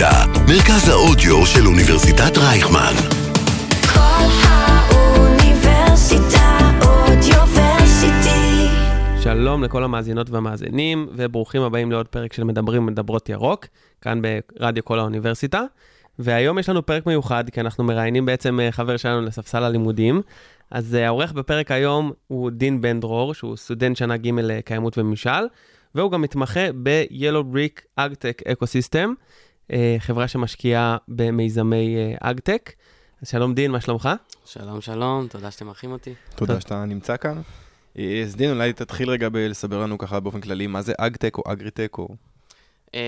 [0.00, 2.94] האוניברסיטה, מרכז האודיו של אוניברסיטת רייכמן.
[3.94, 5.50] כל האוניברסיטה
[6.80, 8.68] אודיוורסיטי.
[9.22, 13.66] שלום לכל המאזינות והמאזינים, וברוכים הבאים לעוד פרק של מדברים ומדברות ירוק,
[14.00, 15.62] כאן ברדיו כל האוניברסיטה.
[16.18, 20.22] והיום יש לנו פרק מיוחד, כי אנחנו מראיינים בעצם אה, חבר שלנו לספסל הלימודים.
[20.70, 25.46] אז אה, העורך בפרק היום הוא דין בן דרור, שהוא סטודנט שנה ג' לקיימות וממשל,
[25.94, 29.14] והוא גם מתמחה ב-Yellow Brick AgTech Ecosystem,
[29.98, 32.72] חברה שמשקיעה במיזמי AgTech.
[33.22, 34.08] אז שלום דין, מה שלומך?
[34.44, 36.14] שלום, שלום, תודה שאתם מארחים אותי.
[36.36, 37.40] תודה שאתה נמצא כאן.
[37.98, 41.42] אה, אז דין, אולי תתחיל רגע בלהסביר לנו ככה באופן כללי, מה זה AgTech או
[41.52, 42.08] אגריטק או...
[42.94, 43.00] אמ,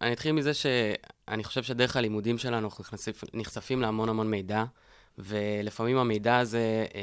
[0.00, 4.64] אני אתחיל מזה שאני חושב שדרך הלימודים שלנו אנחנו נחשפ- נחשפים להמון המון מידע,
[5.18, 7.00] ולפעמים המידע הזה אה,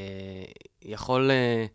[0.81, 1.65] יכול אה,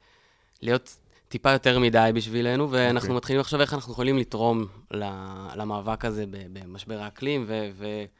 [0.62, 0.96] להיות
[1.30, 3.16] טיפה יותר מדי בשבילנו, ואנחנו אוקיי.
[3.16, 4.66] מתחילים לחשוב איך אנחנו יכולים לתרום
[5.56, 7.46] למאבק הזה במשבר האקלים,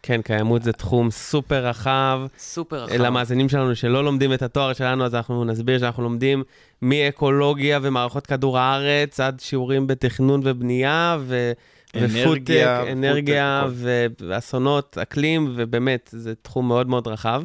[0.02, 2.20] כן, קיימות זה תחום סופר רחב.
[2.36, 2.94] וסופר רחב.
[2.94, 6.42] למאזינים שלנו שלא לומדים את התואר שלנו, אז אנחנו נסביר שאנחנו לומדים
[6.82, 11.52] מאקולוגיה ומערכות כדור הארץ עד שיעורים בתכנון ובנייה, ו...
[11.96, 13.64] אנרגיה, פודטק, אנרגיה.
[13.70, 17.42] ו- ואסונות, אקלים, ובאמת, זה תחום מאוד מאוד רחב.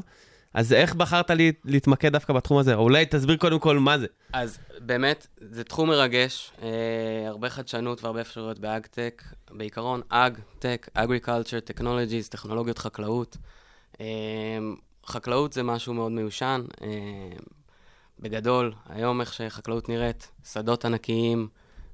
[0.55, 2.75] אז איך בחרת לי להתמקד דווקא בתחום הזה?
[2.75, 4.07] או אולי תסביר קודם כל מה זה.
[4.33, 6.67] אז באמת, זה תחום מרגש, אה,
[7.27, 9.23] הרבה חדשנות והרבה אפשרויות ב AgTech.
[9.51, 13.37] בעיקרון, AgTech, agriculture, technologies, טכנולוגיות חקלאות.
[14.01, 14.05] אה,
[15.05, 16.61] חקלאות זה משהו מאוד מיושן.
[16.81, 16.87] אה,
[18.19, 21.47] בגדול, היום איך שחקלאות נראית, שדות ענקיים,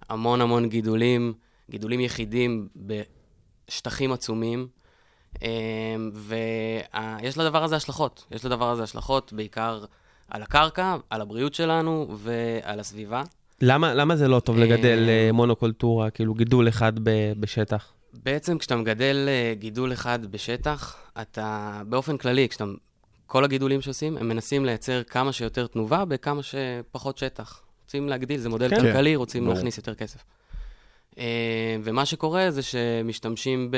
[0.09, 1.34] המון המון גידולים,
[1.70, 4.68] גידולים יחידים בשטחים עצומים.
[6.14, 8.26] ויש לדבר הזה השלכות.
[8.32, 9.84] יש לדבר הזה השלכות בעיקר
[10.30, 13.24] על הקרקע, על הבריאות שלנו ועל הסביבה.
[13.62, 17.94] למה, למה זה לא טוב לגדל אה, מונוקולטורה, כאילו גידול אחד ב- בשטח?
[18.14, 22.66] בעצם כשאתה מגדל אה, גידול אחד בשטח, אתה באופן כללי, כשאתה...
[23.28, 27.62] כל הגידולים שעושים, הם מנסים לייצר כמה שיותר תנובה בכמה שפחות שטח.
[27.84, 28.81] רוצים להגדיל, זה מודל כן.
[28.81, 29.56] כלכלי, רוצים ברור.
[29.56, 30.24] להכניס יותר כסף.
[31.18, 33.72] אה, ומה שקורה זה שמשתמשים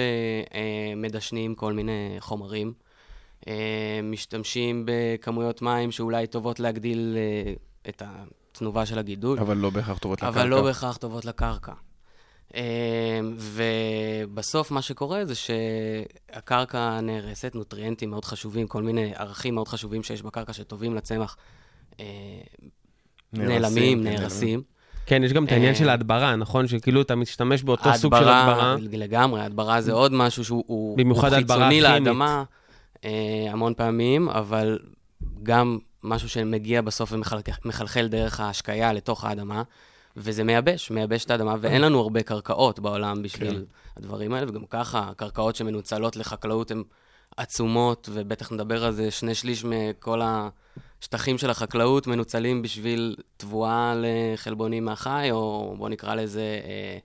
[0.95, 2.73] במדשנים כל מיני חומרים,
[3.47, 7.53] אה, משתמשים בכמויות מים שאולי טובות להגדיל אה,
[7.89, 9.39] את התנובה של הגידול.
[9.39, 10.39] אבל לא בהכרח טובות לקרקע.
[10.39, 11.73] אבל לא בהכרח טובות לקרקע.
[13.37, 20.21] ובסוף מה שקורה זה שהקרקע נהרסת, נוטריאנטים מאוד חשובים, כל מיני ערכים מאוד חשובים שיש
[20.21, 21.37] בקרקע שטובים לצמח,
[21.99, 22.05] אה,
[23.33, 24.63] נעלמים, כן, נהרסים.
[25.05, 26.67] כן, יש גם את העניין אה, של ההדברה, נכון?
[26.67, 28.75] שכאילו אתה משתמש באותו סוג של הדברה.
[28.91, 30.97] לגמרי, הדברה זה עוד משהו שהוא
[31.29, 31.81] חיצוני.
[31.81, 32.43] לאדמה
[33.05, 34.79] אה, המון פעמים, אבל
[35.43, 39.63] גם משהו שמגיע בסוף ומחלחל דרך ההשקיה לתוך האדמה,
[40.17, 43.61] וזה מייבש, מייבש את האדמה, ואין לנו הרבה קרקעות בעולם בשביל כן.
[43.97, 46.83] הדברים האלה, וגם ככה, הקרקעות שמנוצלות לחקלאות הן
[47.37, 50.21] עצומות, ובטח נדבר על זה, שני שליש מכל
[51.03, 56.59] השטחים של החקלאות מנוצלים בשביל תבואה לחלבונים מהחי, או בוא נקרא לזה...
[56.65, 56.97] אה,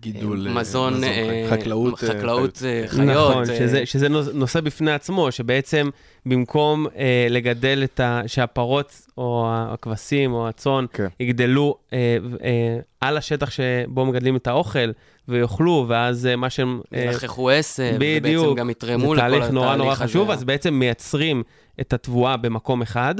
[0.00, 3.08] גידול, אה, מזון, אה, חקלאות, אה, חקלאות אה, חיות.
[3.08, 5.90] נכון, שזה, שזה נושא בפני עצמו, שבעצם
[6.26, 8.22] במקום אה, לגדל את ה...
[8.26, 11.06] שהפרות או הכבשים או הצאן כן.
[11.20, 14.90] יגדלו אה, אה, על השטח שבו מגדלים את האוכל
[15.28, 16.80] ויאכלו, ואז אה, מה שהם...
[16.94, 18.44] אה, ילחכו עשב, בדיוק.
[18.44, 20.38] ובעצם גם יתרמו זה לכל תהליך נורא נורא התהליך חשוב, הזה.
[20.38, 21.42] אז בעצם מייצרים
[21.80, 23.14] את התבואה במקום אחד,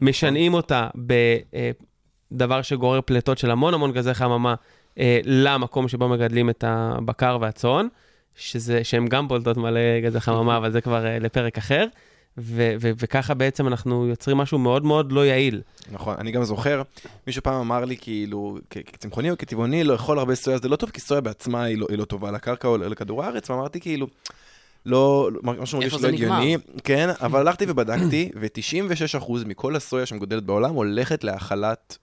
[0.00, 0.88] משנעים אותה
[2.32, 4.54] בדבר שגורר פליטות של המון המון גזי חממה
[4.98, 7.86] אה, למקום שבו מגדלים את הבקר והצאן,
[8.34, 11.86] שזה, שהם גם פולטות מלא גזי חממה, אבל זה כבר אה, לפרק אחר.
[12.38, 15.60] ו- ו- וככה בעצם אנחנו יוצרים משהו מאוד מאוד לא יעיל.
[15.92, 16.82] נכון, אני גם זוכר,
[17.26, 20.90] מישהו פעם אמר לי כאילו, כ- כצמחוני או כטבעוני, לאכול הרבה סויה, זה לא טוב,
[20.90, 24.06] כי סויה בעצמה היא לא, היא לא טובה לקרקע או לכדור הארץ, ואמרתי כאילו,
[24.86, 26.08] לא, לא- משהו מרגיש לא?
[26.08, 31.98] הגיוני, כן, אבל הלכתי ובדקתי, ו-96% מכל הסויה שמגודלת בעולם הולכת להאכלת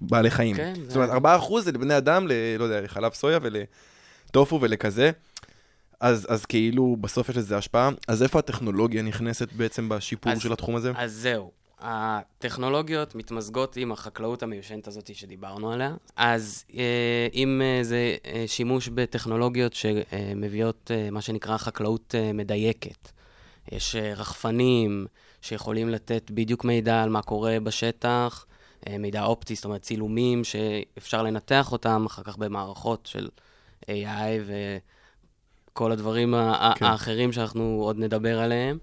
[0.00, 0.56] בעלי חיים.
[0.56, 5.10] כן, זאת אומרת, 4% זה לבני אדם, ל, לא יודע, לחלב סויה ולטופו ולכזה.
[6.00, 7.90] אז, אז כאילו, בסוף יש לזה השפעה.
[8.08, 10.92] אז איפה הטכנולוגיה נכנסת בעצם בשיפור אז- של התחום הזה?
[10.96, 11.50] אז זהו.
[11.82, 15.94] הטכנולוגיות מתמזגות עם החקלאות המיושנת הזאת שדיברנו עליה.
[16.16, 23.08] אז אה, אם אה, זה אה, שימוש בטכנולוגיות שמביאות אה, מה שנקרא חקלאות אה, מדייקת.
[23.72, 25.06] יש אה, רחפנים
[25.42, 28.46] שיכולים לתת בדיוק מידע על מה קורה בשטח,
[28.88, 33.28] אה, מידע אופטי, זאת אומרת צילומים שאפשר לנתח אותם אחר כך במערכות של
[33.82, 34.50] AI
[35.80, 36.34] וכל הדברים
[36.76, 36.84] כן.
[36.84, 38.78] האחרים שאנחנו עוד נדבר עליהם.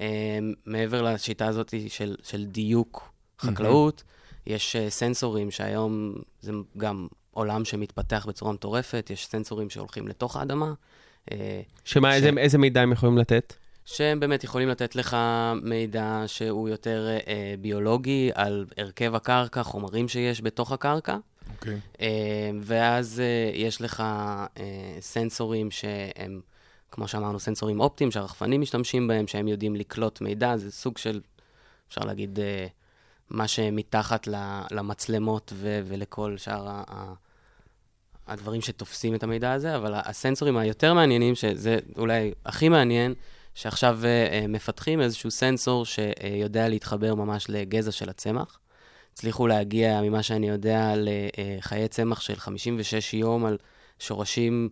[0.00, 4.02] אה, מעבר לשיטה הזאת של, של דיוק חקלאות,
[4.46, 10.72] יש אה, סנסורים שהיום זה גם עולם שמתפתח בצורה מטורפת, יש סנסורים שהולכים לתוך האדמה,
[11.32, 13.54] אה, שמה, ש- איזה, איזה מידע הם יכולים לתת?
[13.84, 15.16] שהם באמת יכולים לתת לך
[15.62, 21.16] מידע שהוא יותר אה, ביולוגי על הרכב הקרקע, חומרים שיש בתוך הקרקע,
[21.52, 21.80] אוקיי.
[22.00, 26.40] אה, ואז אה, יש לך אה, סנסורים שהם,
[26.90, 31.20] כמו שאמרנו, סנסורים אופטיים שהרחפנים משתמשים בהם, שהם יודעים לקלוט מידע, זה סוג של,
[31.88, 32.38] אפשר להגיד,
[33.30, 34.28] מה שמתחת
[34.70, 37.14] למצלמות ו- ולכל שאר ה-
[38.26, 43.14] הדברים שתופסים את המידע הזה, אבל הסנסורים היותר מעניינים, שזה אולי הכי מעניין,
[43.54, 44.00] שעכשיו
[44.48, 48.59] מפתחים איזשהו סנסור שיודע להתחבר ממש לגזע של הצמח.
[49.20, 53.56] הצליחו להגיע, ממה שאני יודע, לחיי צמח של 56 יום על
[53.98, 54.68] שורשים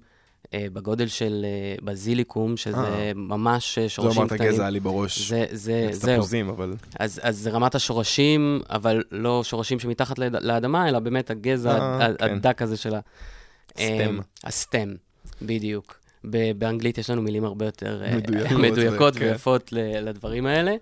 [0.55, 3.13] אה, בגודל של אה, בזיליקום, שזה אה.
[3.15, 4.51] ממש אה, לא שורשים אמרת קטנים.
[4.53, 5.29] גזע, היה לי בראש.
[5.29, 6.17] זה, זה, זהו.
[6.17, 6.75] תפוזים, אבל...
[6.99, 12.09] אז, אז זה רמת השורשים, אבל לא שורשים שמתחת לאד- לאדמה, אלא באמת הגזע אה,
[12.19, 12.25] כן.
[12.35, 13.01] הדק הזה של ה...
[13.73, 14.19] סטם.
[14.45, 14.95] הסטם,
[15.43, 16.01] בדיוק.
[16.59, 19.25] באנגלית יש לנו מילים הרבה יותר מדויקות, מדויקות כן.
[19.25, 20.75] ויפות ל- לדברים האלה.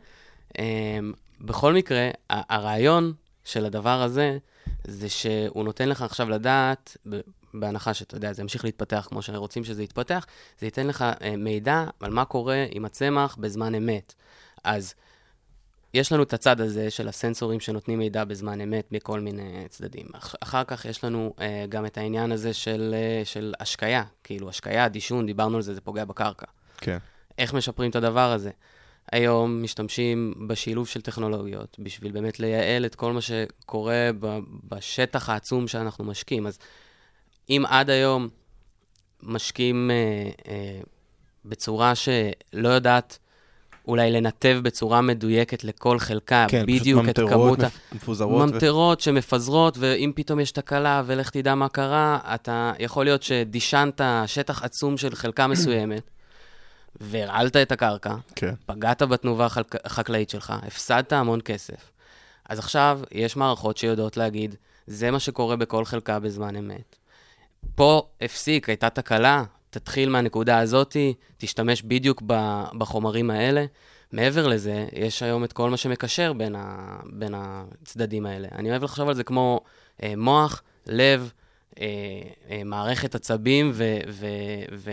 [1.40, 3.12] בכל מקרה, הרעיון
[3.46, 4.38] של הדבר הזה,
[4.84, 6.96] זה שהוא נותן לך עכשיו לדעת,
[7.54, 10.26] בהנחה שאתה יודע, זה ימשיך להתפתח כמו שרוצים שזה יתפתח,
[10.60, 14.14] זה ייתן לך אה, מידע על מה קורה עם הצמח בזמן אמת.
[14.64, 14.94] אז
[15.94, 20.06] יש לנו את הצד הזה של הסנסורים שנותנים מידע בזמן אמת מכל מיני צדדים.
[20.14, 24.48] אח- אחר כך יש לנו אה, גם את העניין הזה של, אה, של השקיה, כאילו
[24.48, 26.46] השקיה, דישון, דיברנו על זה, זה פוגע בקרקע.
[26.78, 26.98] כן.
[27.38, 28.50] איך משפרים את הדבר הזה?
[29.12, 34.38] היום משתמשים בשילוב של טכנולוגיות בשביל באמת לייעל את כל מה שקורה ב-
[34.68, 36.46] בשטח העצום שאנחנו משקיעים.
[36.46, 36.58] אז
[37.50, 38.28] אם עד היום
[39.22, 40.80] משקיעים אה, אה,
[41.44, 43.18] בצורה שלא יודעת
[43.88, 47.66] אולי לנתב בצורה מדויקת לכל חלקה, כן, בדיוק פשוט את ממטרות כמות ה...
[47.66, 48.50] מפ- מפוזרות.
[48.50, 54.00] ו- ממטרות שמפזרות, ואם פתאום יש תקלה ולך תדע מה קרה, אתה יכול להיות שדישנת
[54.26, 56.10] שטח עצום של חלקה מסוימת,
[57.00, 58.54] והרעלת את הקרקע, כן.
[58.66, 59.46] פגעת בתנובה
[59.84, 61.90] החקלאית שלך, הפסדת המון כסף.
[62.48, 64.54] אז עכשיו יש מערכות שיודעות להגיד,
[64.86, 66.96] זה מה שקורה בכל חלקה בזמן אמת.
[67.74, 72.22] פה הפסיק, הייתה תקלה, תתחיל מהנקודה הזאתי, תשתמש בדיוק
[72.78, 73.64] בחומרים האלה.
[74.12, 78.48] מעבר לזה, יש היום את כל מה שמקשר בין, ה, בין הצדדים האלה.
[78.52, 79.60] אני אוהב לחשוב על זה כמו
[80.02, 81.32] אה, מוח, לב,
[81.80, 81.86] אה,
[82.50, 83.98] אה, מערכת עצבים ו...
[84.08, 84.26] ו,
[84.72, 84.90] ו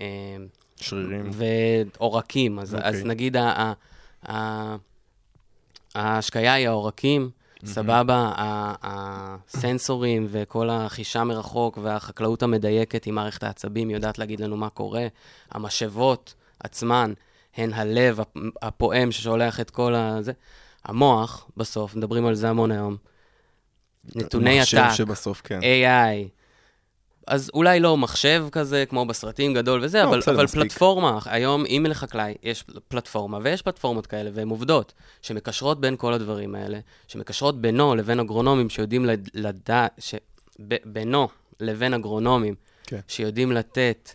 [0.00, 0.44] אה,
[0.84, 1.30] שרירים.
[1.32, 2.58] ועורקים.
[2.58, 2.78] אז, okay.
[2.82, 3.08] אז אוקיי.
[3.08, 3.72] נגיד ה- ה-
[4.32, 4.76] ה-
[5.94, 7.30] ההשקיה היא העורקים,
[7.64, 14.68] סבבה, ה- הסנסורים וכל החישה מרחוק והחקלאות המדייקת עם מערכת העצבים יודעת להגיד לנו מה
[14.68, 15.06] קורה.
[15.50, 17.12] המשאבות עצמן
[17.56, 20.22] הן הלב הפ- הפועם ששולח את כל ה...
[20.22, 20.32] זה.
[20.84, 22.96] המוח, בסוף, מדברים על זה המון היום.
[24.16, 25.60] נתוני עתק, שבסוף, כן.
[25.60, 26.39] AI.
[27.30, 30.60] אז אולי לא מחשב כזה, כמו בסרטים גדול וזה, לא, אבל, אבל מספיק.
[30.62, 34.92] פלטפורמה, היום אם לחקלאי יש פלטפורמה, ויש פלטפורמות כאלה, והן עובדות,
[35.22, 36.78] שמקשרות בין כל הדברים האלה,
[37.08, 40.14] שמקשרות בינו לבין אגרונומים שיודעים לד- לדעת, ש...
[40.68, 41.28] ב- בינו
[41.60, 42.54] לבין אגרונומים,
[42.86, 43.00] כן.
[43.08, 44.10] שיודעים לתת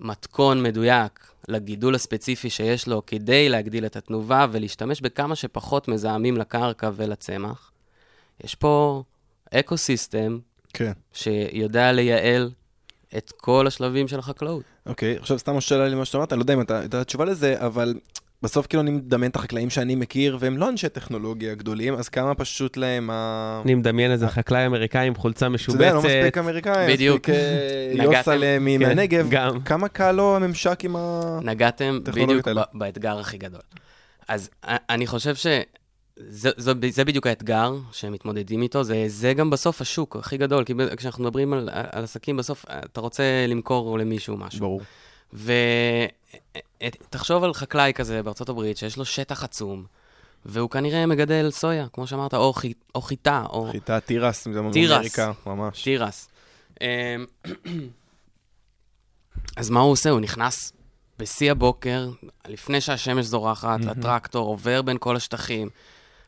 [0.00, 6.90] מתכון מדויק לגידול הספציפי שיש לו כדי להגדיל את התנובה ולהשתמש בכמה שפחות מזהמים לקרקע
[6.96, 7.70] ולצמח.
[8.44, 9.02] יש פה
[9.54, 10.38] ecosystem
[10.72, 10.92] כן.
[11.12, 12.50] שיודע לייעל
[13.16, 14.62] את כל השלבים של החקלאות.
[14.86, 17.24] אוקיי, עכשיו סתם שאלה לי מה שאתה אמרת, אני לא יודע אם אתה יודע תשובה
[17.24, 17.94] לזה, אבל
[18.42, 22.34] בסוף כאילו אני מדמיין את החקלאים שאני מכיר, והם לא אנשי טכנולוגיה גדולים, אז כמה
[22.34, 23.60] פשוט להם ה...
[23.64, 25.80] אני מדמיין איזה חקלאי אמריקאי עם חולצה אתה משובצת.
[25.80, 27.20] יודע, לא מספיק אמריקאי, בדיוק.
[27.30, 28.40] מספיק אה, נגעתם.
[28.40, 29.60] כן, מהנגב, גם.
[29.60, 30.96] כמה קל לו הממשק עם.
[31.42, 32.62] נגעתם הטכנולוגיות בדיוק האלה.
[32.74, 33.60] ב- באתגר הכי גדול.
[34.28, 35.34] אז אני חושב
[36.28, 40.64] שזה זה, זה בדיוק האתגר שהם מתמודדים איתו, זה, זה גם בסוף השוק הכי גדול,
[40.64, 44.60] כי כשאנחנו מדברים על, על עסקים, בסוף אתה רוצה למכור למישהו משהו.
[44.60, 44.82] ברור.
[46.82, 49.84] ותחשוב על חקלאי כזה בארצות הברית, שיש לו שטח עצום,
[50.46, 54.90] והוא כנראה מגדל סויה, כמו שאמרת, או, חי, או חיטה, או חיטה תירס, זה תירס.
[54.90, 55.82] באמריקה, ממש.
[55.82, 56.28] תירס.
[56.80, 56.86] אמ,
[59.56, 60.10] אז מה הוא עושה?
[60.10, 60.72] הוא נכנס
[61.18, 62.08] בשיא הבוקר,
[62.48, 65.68] לפני שהשמש זורחת, לטרקטור, עובר בין כל השטחים.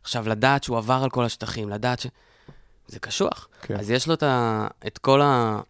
[0.03, 2.07] עכשיו, לדעת שהוא עבר על כל השטחים, לדעת ש...
[2.87, 3.49] זה קשוח.
[3.63, 3.77] כן.
[3.77, 4.67] אז יש לו את, ה...
[4.87, 5.61] את כל ה...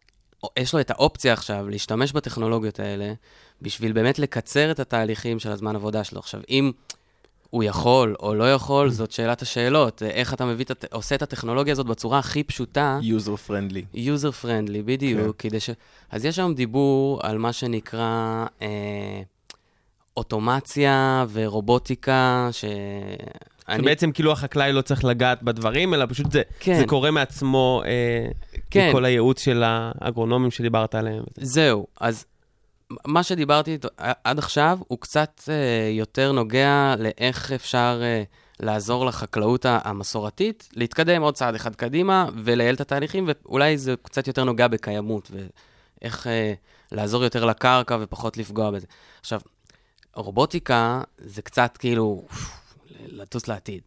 [0.57, 3.13] יש לו את האופציה עכשיו להשתמש בטכנולוגיות האלה,
[3.63, 6.19] בשביל באמת לקצר את התהליכים של הזמן עבודה שלו.
[6.19, 6.73] עכשיו, אם
[7.51, 10.03] הוא יכול או לא יכול, זאת שאלת השאלות.
[10.03, 13.97] איך אתה מביא, את עושה את הטכנולוגיה הזאת בצורה הכי פשוטה, user friendly.
[13.97, 15.49] user friendly, בדיוק, כן.
[15.49, 15.71] כדי ש...
[16.11, 19.23] אז יש היום דיבור על מה שנקרא אה,
[20.17, 22.65] אוטומציה ורובוטיקה, ש...
[23.73, 26.79] אני- שבעצם כאילו החקלאי לא צריך לגעת בדברים, אלא פשוט זה, כן.
[26.79, 28.27] זה קורה מעצמו, אה,
[28.71, 28.89] כן.
[28.89, 31.25] מכל הייעוץ של האגרונומים שדיברת עליהם.
[31.37, 32.25] זהו, אז
[33.07, 33.79] מה שדיברתי
[34.25, 35.55] עד עכשיו, הוא קצת אה,
[35.91, 38.23] יותר נוגע לאיך אפשר אה,
[38.61, 44.45] לעזור לחקלאות המסורתית, להתקדם עוד צעד אחד קדימה ולייעל את התהליכים, ואולי זה קצת יותר
[44.45, 45.31] נוגע בקיימות,
[46.01, 46.53] ואיך אה,
[46.93, 48.87] לעזור יותר לקרקע ופחות לפגוע בזה.
[49.21, 49.41] עכשיו,
[50.15, 52.23] רובוטיקה זה קצת כאילו
[53.07, 53.83] לטוס לעתיד.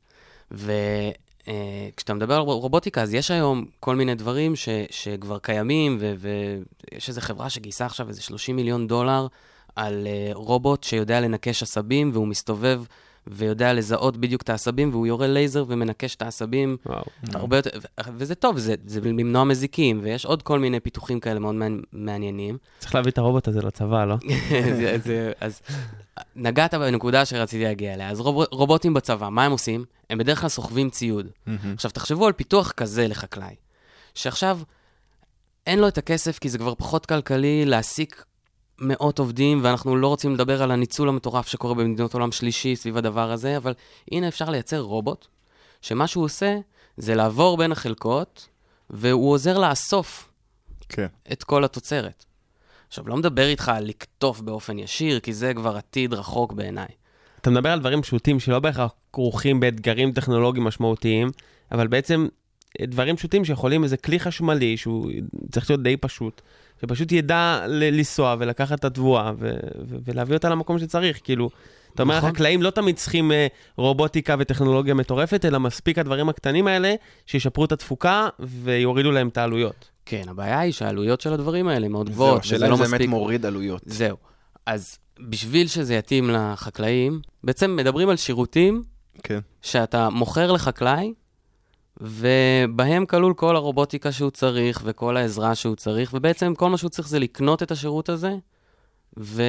[0.52, 7.10] וכשאתה מדבר על רובוטיקה, אז יש היום כל מיני דברים ש, שכבר קיימים, ו, ויש
[7.10, 9.28] איזו חברה שגייסה עכשיו איזה 30 מיליון דולר
[9.76, 12.84] על uh, רובוט שיודע לנקש עשבים, והוא מסתובב
[13.28, 16.78] ויודע לזהות בדיוק את העשבים, והוא יורה לייזר ומנקש את העשבים.
[16.86, 17.04] וואו.
[17.34, 17.70] הרבה יותר,
[18.18, 21.56] וזה טוב, זה, זה למנוע מזיקים, ויש עוד כל מיני פיתוחים כאלה מאוד
[21.94, 22.58] מעניינים.
[22.80, 24.16] צריך להביא את הרובוט הזה לצבא, לא?
[24.80, 25.62] זה, זה, אז
[26.36, 28.10] נגעת בנקודה שרציתי להגיע אליה.
[28.10, 29.86] אז רוב, רובוטים בצבא, מה הם עושים?
[30.10, 31.28] הם בדרך כלל סוחבים ציוד.
[31.74, 33.56] עכשיו, תחשבו על פיתוח כזה לחקלאי,
[34.16, 34.60] שעכשיו
[35.68, 38.26] אין לו את הכסף כי זה כבר פחות כלכלי להעסיק
[38.80, 43.32] מאות עובדים, ואנחנו לא רוצים לדבר על הניצול המטורף שקורה במדינות עולם שלישי סביב הדבר
[43.32, 43.74] הזה, אבל
[44.12, 45.28] הנה אפשר לייצר רובוט,
[45.82, 46.58] שמה שהוא עושה
[46.98, 48.48] זה לעבור בין החלקות,
[48.90, 50.30] והוא עוזר לאסוף
[50.90, 51.08] כן.
[51.32, 52.26] את כל התוצרת.
[52.88, 56.88] עכשיו, לא מדבר איתך על לקטוף באופן ישיר, כי זה כבר עתיד רחוק בעיניי.
[57.42, 61.32] אתה מדבר על דברים פשוטים שלא בהכרח כרוכים באתגרים טכנולוגיים משמעותיים,
[61.72, 62.28] אבל בעצם
[62.80, 65.12] אה, דברים פשוטים שיכולים איזה כלי חשמלי שהוא
[65.52, 66.42] צריך להיות די פשוט,
[66.82, 69.50] שפשוט ידע ל- לנסוע ולקחת את התבואה ו-
[69.90, 71.50] ו- ולהביא אותה למקום שצריך, כאילו.
[71.94, 72.30] אתה אומר, נכון.
[72.30, 76.94] החקלאים לא תמיד צריכים אה, רובוטיקה וטכנולוגיה מטורפת, אלא מספיק הדברים הקטנים האלה
[77.26, 79.90] שישפרו את התפוקה ויורידו להם את העלויות.
[80.06, 82.84] כן, הבעיה היא שהעלויות של הדברים האלה מאוד זהו, גבוהות, השאלה וזה אם לא זה
[82.84, 83.10] באמת מספיק.
[83.10, 83.82] מוריד עלויות.
[83.86, 84.18] זהו.
[84.66, 84.98] אז
[85.30, 88.84] בשביל שזה יתאים לחקלאים, בעצם מדברים על שירותים
[89.24, 89.40] כן.
[89.62, 91.14] שאתה מוכר לחקלאי,
[92.02, 97.08] ובהם כלול כל הרובוטיקה שהוא צריך וכל העזרה שהוא צריך, ובעצם כל מה שהוא צריך
[97.08, 98.36] זה לקנות את השירות הזה,
[99.20, 99.44] ו...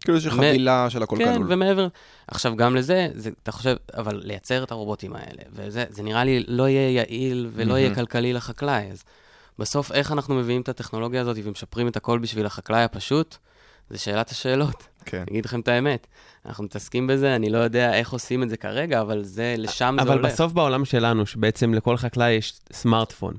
[0.00, 1.52] כאילו יש חבילה של הכל כן, כלול.
[1.52, 1.88] ומעבר...
[2.28, 6.44] עכשיו, גם לזה, זה, אתה חושב, אבל לייצר את הרובוטים האלה, וזה זה נראה לי
[6.48, 7.94] לא יהיה יעיל ולא יהיה מהמם.
[7.94, 8.90] כלכלי לחקלאי.
[8.90, 9.04] אז
[9.58, 13.36] בסוף, איך אנחנו מביאים את הטכנולוגיה הזאת ומשפרים את הכל בשביל החקלאי הפשוט?
[13.92, 14.86] זה שאלת השאלות.
[15.04, 15.16] כן.
[15.16, 16.06] אני אגיד לכם את האמת.
[16.46, 20.02] אנחנו מתעסקים בזה, אני לא יודע איך עושים את זה כרגע, אבל זה, לשם זה
[20.02, 20.32] אבל הולך.
[20.32, 23.34] בסוף בעולם שלנו, שבעצם לכל חקלאי יש סמארטפון,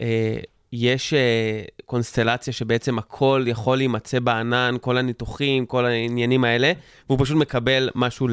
[0.00, 0.36] אה,
[0.72, 6.72] יש אה, קונסטלציה שבעצם הכל יכול להימצא בענן, כל הניתוחים, כל העניינים האלה,
[7.08, 8.28] והוא פשוט מקבל משהו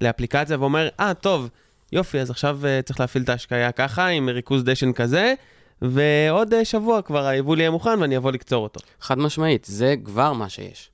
[0.00, 1.48] לאפליקציה ואומר, אה, טוב,
[1.92, 5.34] יופי, אז עכשיו אה, צריך להפעיל את ההשקיה ככה, עם ריכוז דשן כזה,
[5.82, 8.80] ועוד שבוע כבר היבול יהיה מוכן ואני אבוא לקצור אותו.
[9.00, 10.90] חד משמעית, זה כבר מה שיש.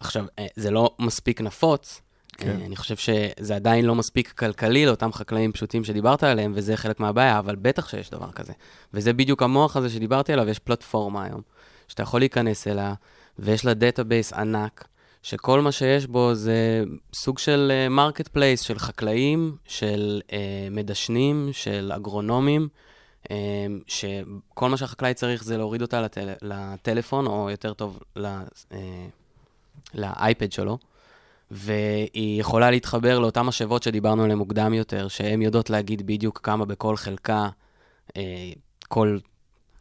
[0.00, 2.00] עכשיו, אה, זה לא מספיק נפוץ.
[2.32, 2.48] כן.
[2.60, 7.00] אה, אני חושב שזה עדיין לא מספיק כלכלי לאותם חקלאים פשוטים שדיברת עליהם, וזה חלק
[7.00, 8.52] מהבעיה, אבל בטח שיש דבר כזה.
[8.94, 11.40] וזה בדיוק המוח הזה שדיברתי עליו, יש פלטפורמה היום,
[11.88, 12.94] שאתה יכול להיכנס אליה,
[13.38, 14.88] ויש לה database ענק,
[15.22, 16.84] שכל מה שיש בו זה
[17.14, 20.32] סוג של marketplace של חקלאים, של אה,
[20.70, 22.68] מדשנים, של אגרונומים,
[23.24, 23.28] אמ,
[23.86, 28.26] שכל מה שהחקלאי צריך זה להוריד אותה לטל, לטלפון, או יותר טוב, ל,
[28.70, 28.74] אה,
[29.94, 30.78] לאייפד שלו,
[31.50, 36.96] והיא יכולה להתחבר לאותן משאבות שדיברנו עליהן מוקדם יותר, שהן יודעות להגיד בדיוק כמה בכל
[36.96, 37.48] חלקה
[38.08, 38.12] uh,
[38.88, 39.18] כל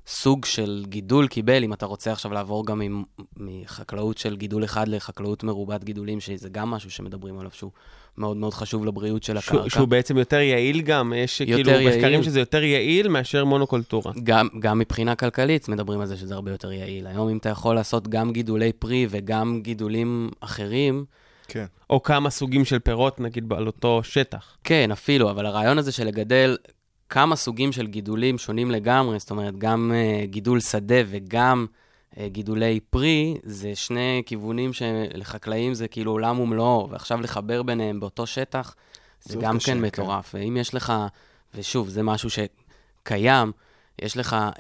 [0.08, 3.04] סוג של גידול קיבל, אם אתה רוצה עכשיו לעבור גם עם-
[3.38, 7.72] מחקלאות של גידול אחד לחקלאות מרובת גידולים, שזה גם משהו שמדברים עליו, שהוא
[8.18, 9.76] מאוד מאוד חשוב לבריאות של שהוא, הקרקע.
[9.76, 12.24] שהוא בעצם יותר יעיל גם, יש יותר כאילו מחקרים יעיל.
[12.24, 14.12] שזה יותר יעיל מאשר מונוקולטורה.
[14.24, 17.08] גם, גם מבחינה כלכלית מדברים על זה שזה הרבה יותר יעיל.
[17.08, 21.06] היום אם אתה יכול לעשות גם גידולי פרי וגם גידולים אחרים,
[21.48, 21.66] כן.
[21.90, 24.58] או כמה סוגים של פירות, נגיד, על אותו שטח.
[24.64, 26.58] כן, אפילו, אבל הרעיון הזה של לגדל
[27.10, 31.66] כמה סוגים של גידולים שונים לגמרי, זאת אומרת, גם uh, גידול שדה וגם
[32.14, 38.28] uh, גידולי פרי, זה שני כיוונים שלחקלאים זה כאילו עולם ומלואו, ועכשיו לחבר ביניהם באותו
[38.28, 38.76] שטח,
[39.22, 39.82] זה גם קשה, כן כן.
[39.82, 40.36] מטורף.
[40.38, 40.94] ואם יש לך,
[41.56, 43.52] ושוב, זה משהו שקיים,
[44.02, 44.58] יש לך uh,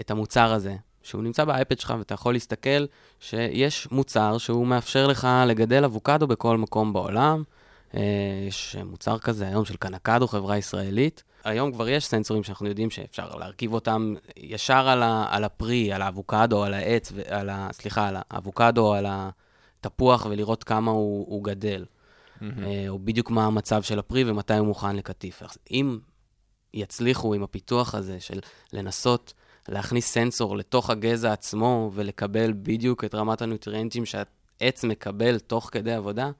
[0.00, 2.86] את המוצר הזה, שהוא נמצא באייפד שלך, ואתה יכול להסתכל
[3.20, 7.42] שיש מוצר שהוא מאפשר לך לגדל אבוקדו בכל מקום בעולם.
[7.94, 8.00] אה,
[8.48, 11.22] יש מוצר כזה היום של קנקדו, חברה ישראלית.
[11.48, 16.02] היום כבר יש סנסורים שאנחנו יודעים שאפשר להרכיב אותם ישר על, ה, על הפרי, על
[16.02, 21.84] האבוקדו, על העץ, על ה, סליחה, על האבוקדו, על התפוח, ולראות כמה הוא, הוא גדל.
[22.42, 25.42] אה, או בדיוק מה המצב של הפרי ומתי הוא מוכן לקטיף.
[25.70, 25.98] אם
[26.74, 28.40] יצליחו עם הפיתוח הזה של
[28.72, 29.34] לנסות
[29.68, 36.30] להכניס סנסור לתוך הגזע עצמו ולקבל בדיוק את רמת הנוטריאנטים שהעץ מקבל תוך כדי עבודה,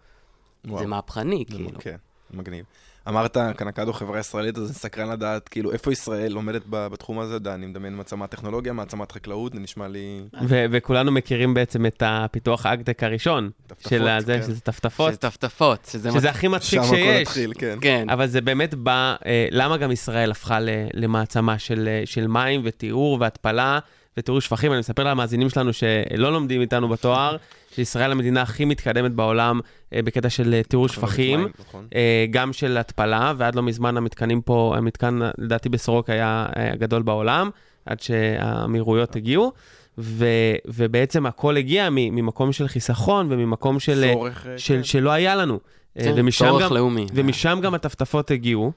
[0.64, 0.78] וואו.
[0.78, 1.80] זה מהפכני, זה כאילו.
[1.80, 1.96] כן,
[2.30, 2.64] מגניב.
[3.08, 7.36] אמרת, קנקדו חברה ישראלית, אז אני סקרן לדעת, כאילו, איפה ישראל עומדת בתחום הזה?
[7.46, 10.20] אני מדמיין מעצמת טכנולוגיה, מעצמת חקלאות, זה נשמע לי...
[10.48, 14.42] וכולנו מכירים בעצם את הפיתוח האגטק הראשון, טפטפות, של הזה, כן.
[14.42, 16.30] שזה טפטפות, שזה טפטפות, שזה...
[16.30, 17.28] הכי מצחיק שם הכל שיש.
[17.28, 17.78] התחיל, כן.
[17.80, 18.10] כן.
[18.10, 20.58] אבל זה באמת בא, אה, למה גם ישראל הפכה
[20.94, 23.78] למעצמה של, אה, של מים וטיהור והתפלה
[24.16, 24.72] וטיהור שפכים?
[24.72, 27.36] אני מספר למאזינים שלנו שלא לומדים איתנו בתואר,
[27.78, 29.60] שישראל המדינה הכי מתקדמת בעולם
[29.92, 31.48] אה, בקטע של אה, טיהור שפכים.
[31.58, 31.86] נכון.
[31.94, 37.02] אה, גם של התפלה, ועד לא מזמן המתקנים פה, המתקן לדעתי בסורוק היה אה, הגדול
[37.02, 37.50] בעולם,
[37.86, 39.52] עד שהאמירויות הגיעו,
[39.98, 40.26] ו,
[40.66, 44.84] ובעצם הכל הגיע ממקום של חיסכון וממקום של, אה, צורך, של, כן.
[44.84, 45.58] שלא היה לנו.
[45.96, 47.06] ומשם צורך גם, לאומי.
[47.14, 48.72] ומשם גם הטפטפות הגיעו,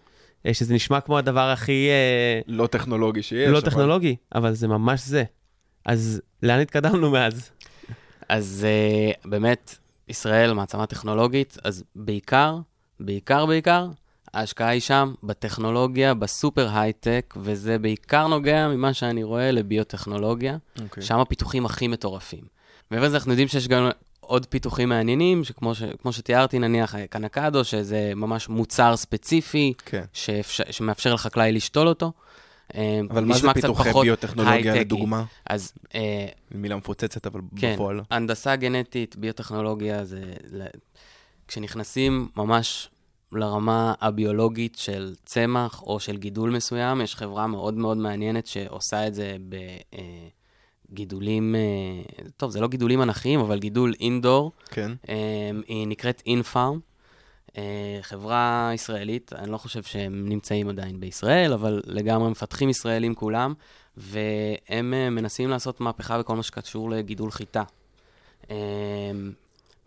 [0.54, 1.88] שזה נשמע כמו הדבר הכי
[2.48, 3.50] לא טכנולוגי שיש.
[3.50, 5.24] לא אבל- טכנולוגי, אבל זה ממש זה.
[5.86, 7.52] אז לאן התקדמנו מאז?
[8.32, 9.76] אז uh, באמת,
[10.08, 12.58] ישראל מעצמה טכנולוגית, אז בעיקר,
[13.00, 13.88] בעיקר בעיקר,
[14.34, 21.04] ההשקעה היא שם, בטכנולוגיה, בסופר הייטק, וזה בעיקר נוגע ממה שאני רואה לביוטכנולוגיה, אוקיי.
[21.04, 22.44] שם הפיתוחים הכי מטורפים.
[22.92, 27.64] מעבר לזה, אנחנו יודעים שיש גם עוד פיתוחים מעניינים, שכמו ש, כמו שתיארתי, נניח קנקדו,
[27.64, 30.04] שזה ממש מוצר ספציפי, כן.
[30.14, 32.12] שאפשר, שמאפשר לחקלאי לשתול אותו.
[32.76, 34.76] אה, אבל מה זה פיתוחי ביוטכנולוגיה.
[34.76, 35.24] לדוגמה?
[35.46, 38.02] אז אה, מילה מפוצצת, אבל כן, בפועל.
[38.12, 40.22] הנדסה גנטית, ביוטכנולוגיה, זה...
[41.48, 42.90] כשנכנסים ממש
[43.32, 49.14] לרמה הביולוגית של צמח או של גידול מסוים, יש חברה מאוד מאוד מעניינת שעושה את
[49.14, 49.38] זה
[50.90, 51.56] בגידולים,
[52.38, 54.92] טוב, זה לא גידולים אנכיים, אבל גידול אינדור, כן.
[55.68, 56.80] היא נקראת אינפארם.
[58.02, 63.54] חברה ישראלית, אני לא חושב שהם נמצאים עדיין בישראל, אבל לגמרי מפתחים ישראלים כולם,
[63.98, 67.64] והם אה, מנסים לעשות מהפכה בכל מה שקשור לגידול חיטה.
[68.52, 68.56] אה,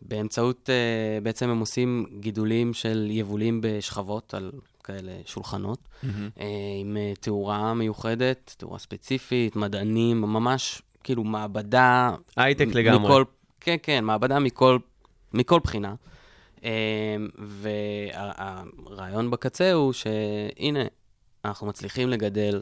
[0.02, 4.52] באמצעות, אה, בעצם הם עושים גידולים של יבולים בשכבות על
[4.84, 5.78] כאלה שולחנות.
[6.40, 6.46] אה,
[6.80, 13.08] עם אה, תאורה מיוחדת, תאורה ספציפית, מדענים, ממש כאילו מעבדה הייטק לגמרי.
[13.08, 13.24] מכל,
[13.60, 14.78] כן, כן, מעבדה מכל,
[15.32, 15.94] מכל בחינה.
[16.64, 20.84] אמ, והרעיון בקצה הוא שהנה,
[21.44, 22.60] אנחנו מצליחים לגדל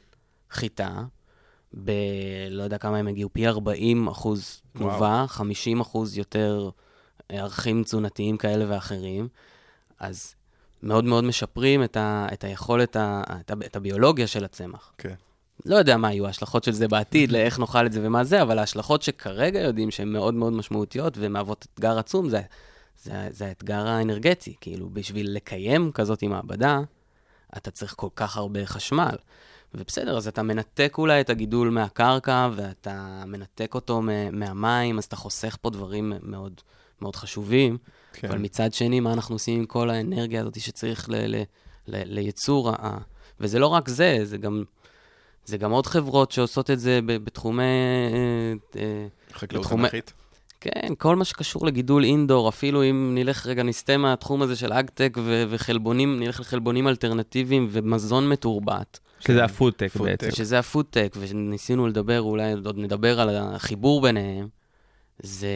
[0.51, 1.03] חיטה,
[1.85, 1.91] ב...
[2.51, 6.71] לא יודע כמה הם הגיעו, פי 40 אחוז תנובה, 50 אחוז יותר
[7.29, 9.29] ערכים תזונתיים כאלה ואחרים.
[9.99, 10.35] אז
[10.83, 12.27] מאוד מאוד משפרים את, ה...
[12.33, 13.23] את היכולת, ה...
[13.41, 13.55] את, ה...
[13.67, 14.93] את הביולוגיה של הצמח.
[14.99, 15.15] כן.
[15.67, 18.59] לא יודע מה יהיו ההשלכות של זה בעתיד, לאיך נאכל את זה ומה זה, אבל
[18.59, 22.41] ההשלכות שכרגע יודעים שהן מאוד מאוד משמעותיות ומהוות אתגר עצום, זה,
[23.03, 24.55] זה, זה האתגר האנרגטי.
[24.61, 26.81] כאילו, בשביל לקיים כזאת מעבדה,
[27.57, 29.15] אתה צריך כל כך הרבה חשמל.
[29.75, 35.57] ובסדר, אז אתה מנתק אולי את הגידול מהקרקע, ואתה מנתק אותו מהמים, אז אתה חוסך
[35.61, 36.61] פה דברים מאוד,
[37.03, 37.79] מאוד חשובים.
[38.13, 38.29] כן.
[38.29, 41.43] אבל מצד שני, מה אנחנו עושים עם כל האנרגיה הזאת שצריך ל- ל-
[41.87, 42.71] ל- לייצור?
[42.71, 42.99] ה-
[43.41, 44.65] וזה לא רק זה, זה גם,
[45.45, 47.63] זה גם עוד חברות שעושות את זה בתחומי...
[48.13, 50.13] אה, אה, חקלאות בתחומי- אנכית.
[50.63, 55.17] כן, כל מה שקשור לגידול indoor, אפילו אם נלך רגע, נסטה מהתחום הזה של AgTech
[55.21, 60.23] ו- וחלבונים, נלך לחלבונים אלטרנטיביים ומזון מתורבת, שזה ה FoodTech FoodTech.
[60.25, 60.37] בעצם.
[60.37, 64.49] שזה הפודטק, וניסינו לדבר, אולי עוד נדבר על החיבור ביניהם,
[65.19, 65.49] זה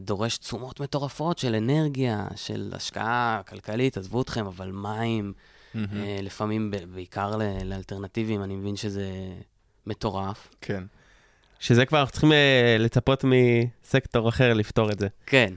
[0.00, 5.32] דורש תשומות מטורפות של אנרגיה, של השקעה כלכלית, עזבו אתכם, אבל מים.
[5.76, 9.10] אה, לפעמים, בעיקר לאלטרנטיביים, אני מבין שזה
[9.86, 10.48] מטורף.
[10.60, 10.84] כן.
[11.60, 15.08] שזה כבר אנחנו צריכים אה, לצפות מסקטור אחר לפתור את זה.
[15.26, 15.54] כן,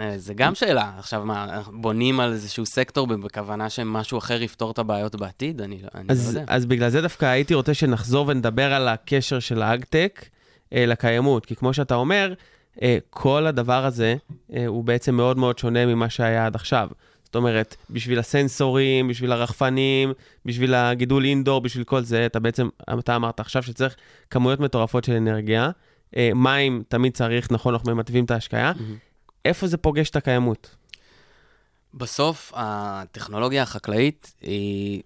[0.00, 0.92] אה, זה גם שאלה.
[0.98, 5.60] עכשיו, מה, בונים על איזשהו סקטור בכוונה שמשהו אחר יפתור את הבעיות בעתיד?
[5.60, 6.44] אני, לא- אני לא אז, יודע.
[6.48, 10.24] אז בגלל זה דווקא הייתי רוצה שנחזור ונדבר על הקשר של האגטק
[10.72, 12.34] אה, לקיימות, כי כמו שאתה אומר,
[12.82, 14.14] אה, כל הדבר הזה
[14.54, 16.88] אה, הוא בעצם מאוד מאוד שונה ממה שהיה עד עכשיו.
[17.30, 20.12] זאת אומרת, בשביל הסנסורים, בשביל הרחפנים,
[20.44, 23.96] בשביל הגידול אינדור, בשביל כל זה, אתה בעצם, אתה אמרת עכשיו שצריך
[24.30, 25.70] כמויות מטורפות של אנרגיה.
[26.16, 28.72] אה, מים תמיד צריך, נכון, אנחנו ממטבים את ההשקיה.
[28.76, 28.96] מהמם.
[29.44, 30.76] איפה זה פוגש את הקיימות?
[31.94, 35.02] בסוף, הטכנולוגיה החקלאית היא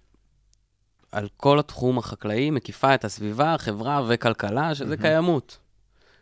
[1.11, 5.57] על כל התחום החקלאי, מקיפה את הסביבה, החברה וכלכלה, שזה קיימות.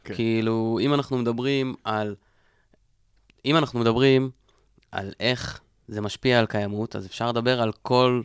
[0.04, 0.14] כן.
[0.14, 2.16] כאילו, אם אנחנו מדברים על...
[3.46, 4.30] אם אנחנו מדברים
[4.92, 8.22] על איך זה משפיע על קיימות, אז אפשר לדבר על כל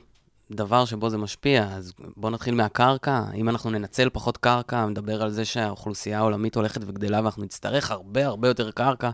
[0.50, 1.64] דבר שבו זה משפיע.
[1.64, 3.24] אז בואו נתחיל מהקרקע.
[3.34, 8.26] אם אנחנו ננצל פחות קרקע, נדבר על זה שהאוכלוסייה העולמית הולכת וגדלה, ואנחנו נצטרך הרבה
[8.26, 9.10] הרבה יותר קרקע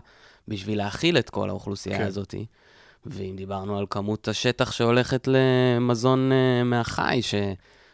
[0.47, 2.05] בשביל להכיל את כל האוכלוסייה כן.
[2.05, 2.35] הזאת.
[3.05, 7.35] ואם דיברנו על כמות השטח שהולכת למזון uh, מהחי, ש,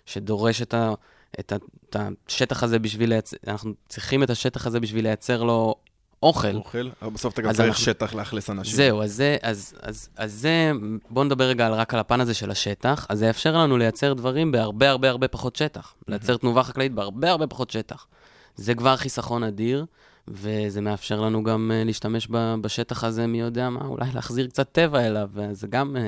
[0.06, 0.94] שדורש את, ה,
[1.40, 1.56] את, ה,
[1.90, 1.96] את
[2.28, 5.76] השטח הזה בשביל לייצר, אנחנו צריכים את השטח הזה בשביל לייצר לו
[6.24, 6.56] אוכל.
[6.56, 8.76] אוכל, אבל בסוף אתה גם צריך אנחנו- שטח לאכלס אנשים.
[8.76, 10.72] זהו, אז זה, אז, אז, אז זה,
[11.10, 14.14] בואו נדבר רגע על, רק על הפן הזה של השטח, אז זה יאפשר לנו לייצר
[14.14, 15.94] דברים בהרבה הרבה הרבה פחות שטח.
[16.08, 18.08] לייצר תנובה חקלאית בהרבה הרבה פחות שטח.
[18.56, 19.86] זה כבר חיסכון אדיר,
[20.28, 24.72] וזה מאפשר לנו גם uh, להשתמש ב, בשטח הזה, מי יודע מה, אולי להחזיר קצת
[24.72, 26.00] טבע אליו, וזה גם uh,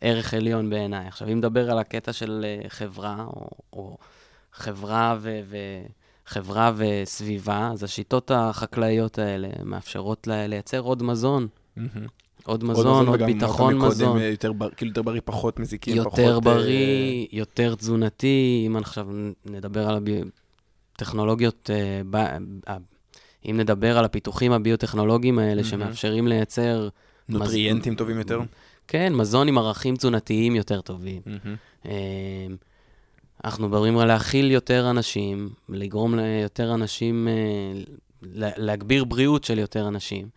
[0.00, 1.06] ערך עליון בעיניי.
[1.08, 3.96] עכשיו, אם נדבר על הקטע של uh, חברה, או, או
[4.52, 5.40] חברה ו...
[5.48, 5.56] ו
[6.26, 12.06] חברה וסביבה, אז השיטות החקלאיות האלה מאפשרות לייצר עוד מזון, מהמם.
[12.44, 14.18] עוד מזון, עוד וגם ביטחון אמרת מקודם, מזון.
[14.18, 16.18] אה, יותר בר- כאילו יותר בריא, פחות מזיקים, פחות...
[16.18, 19.06] יותר אה, בריא, יותר תזונתי, אם עכשיו
[19.46, 19.98] נדבר על
[20.96, 22.16] הטכנולוגיות, אה, ב-
[22.68, 22.76] אה,
[23.50, 25.64] אם נדבר על הפיתוחים הביוטכנולוגיים האלה.
[25.64, 26.88] שמאפשרים לייצר,
[27.28, 28.40] נוטריאנטים טובים יותר.
[28.88, 31.20] כן, מזון עם ערכים תזונתיים יותר טובים.
[33.44, 37.82] אנחנו מדברים על להכיל יותר אנשים, לגרום ליותר אנשים, אה,
[38.22, 40.28] לה- להגביר בריאות של יותר אנשים,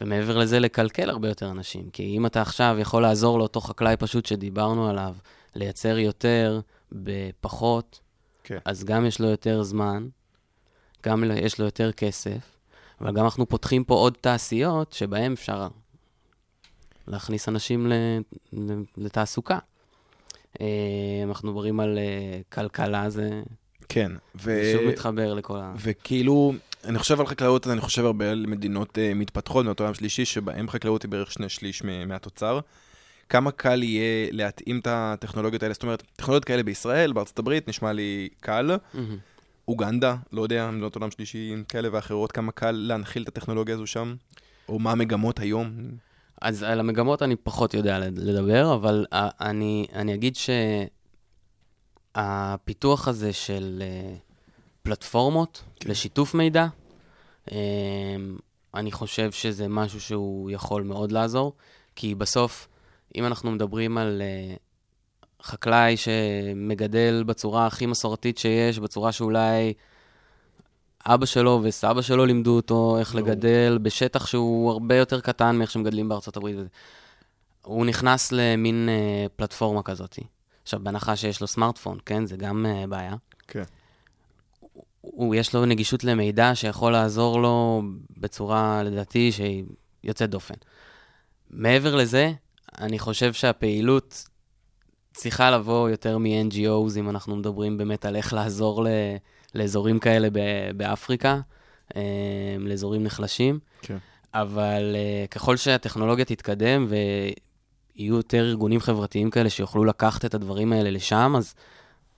[0.00, 1.90] ומעבר לזה לקלקל הרבה יותר אנשים.
[1.90, 5.14] כי אם אתה עכשיו יכול לעזור לאותו חקלאי פשוט שדיברנו עליו,
[5.54, 6.60] לייצר יותר
[6.92, 8.00] בפחות,
[8.44, 8.58] כן.
[8.64, 10.08] אז גם יש לו יותר זמן,
[11.06, 12.56] גם יש לו יותר כסף,
[13.00, 15.68] אבל גם אנחנו פותחים פה עוד תעשיות שבהן אפשר
[17.06, 17.92] להכניס אנשים
[18.96, 19.58] לתעסוקה.
[20.60, 20.66] אה,
[21.24, 23.42] אנחנו מדברים על אה, כלכלה, זה
[23.88, 24.12] כן.
[24.34, 25.72] ו- שוב מתחבר לכל ה...
[25.78, 26.52] וכאילו,
[26.84, 30.68] אני חושב על חקלאות, אני חושב הרבה על מדינות uh, מתפתחות, מדינות עולם שלישי, שבהן
[30.68, 32.60] חקלאות היא בערך שני שליש מהתוצר.
[33.28, 35.74] כמה קל יהיה להתאים את הטכנולוגיות האלה?
[35.74, 38.76] זאת אומרת, טכנולוגיות כאלה בישראל, בארצות הברית, נשמע לי קל.
[38.94, 39.18] מהמם.
[39.68, 44.14] אוגנדה, לא יודע, מדינות עולם שלישי כאלה ואחרות, כמה קל להנחיל את הטכנולוגיה הזו שם?
[44.68, 45.72] או מה המגמות היום?
[46.40, 50.36] אז על המגמות אני פחות יודע לד- לדבר, אבל אה, אני, אני אגיד
[52.14, 54.14] שהפיתוח הזה של אה,
[54.82, 55.90] פלטפורמות כן.
[55.90, 56.66] לשיתוף מידע,
[57.52, 57.56] אה,
[58.74, 61.52] אני חושב שזה משהו שהוא יכול מאוד לעזור,
[61.96, 62.68] כי בסוף,
[63.16, 64.22] אם אנחנו מדברים על
[65.42, 69.72] חקלאי שמגדל בצורה הכי מסורתית שיש, בצורה שאולי
[71.14, 73.14] אבא שלו וסבא שלו לימדו אותו איך.
[73.14, 76.56] לגדל בשטח שהוא הרבה יותר קטן מאיך שמגדלים בארצות הברית.
[77.62, 80.18] הוא נכנס למין אה, פלטפורמה כזאת.
[80.62, 82.26] עכשיו, בהנחה שיש לו סמארטפון, כן?
[82.26, 83.14] זה גם אה, בעיה.
[83.48, 83.62] כן.
[85.00, 87.82] הוא, יש לו נגישות למידע שיכול לעזור לו
[88.16, 89.64] בצורה, לדעתי, שהיא
[90.04, 90.54] יוצאת דופן.
[91.50, 92.32] מעבר לזה,
[92.78, 94.28] אני חושב שהפעילות
[95.14, 98.88] צריכה לבוא יותר מ-NGOs, אם אנחנו מדברים באמת על איך לעזור ל,
[99.54, 100.28] לאזורים כאלה
[100.76, 101.40] באפריקה,
[101.96, 102.02] אה,
[102.58, 103.58] לאזורים נחלשים.
[103.82, 103.98] כן.
[104.34, 110.90] אבל אה, ככל שהטכנולוגיה תתקדם ויהיו יותר ארגונים חברתיים כאלה שיוכלו לקחת את הדברים האלה
[110.90, 111.54] לשם, אז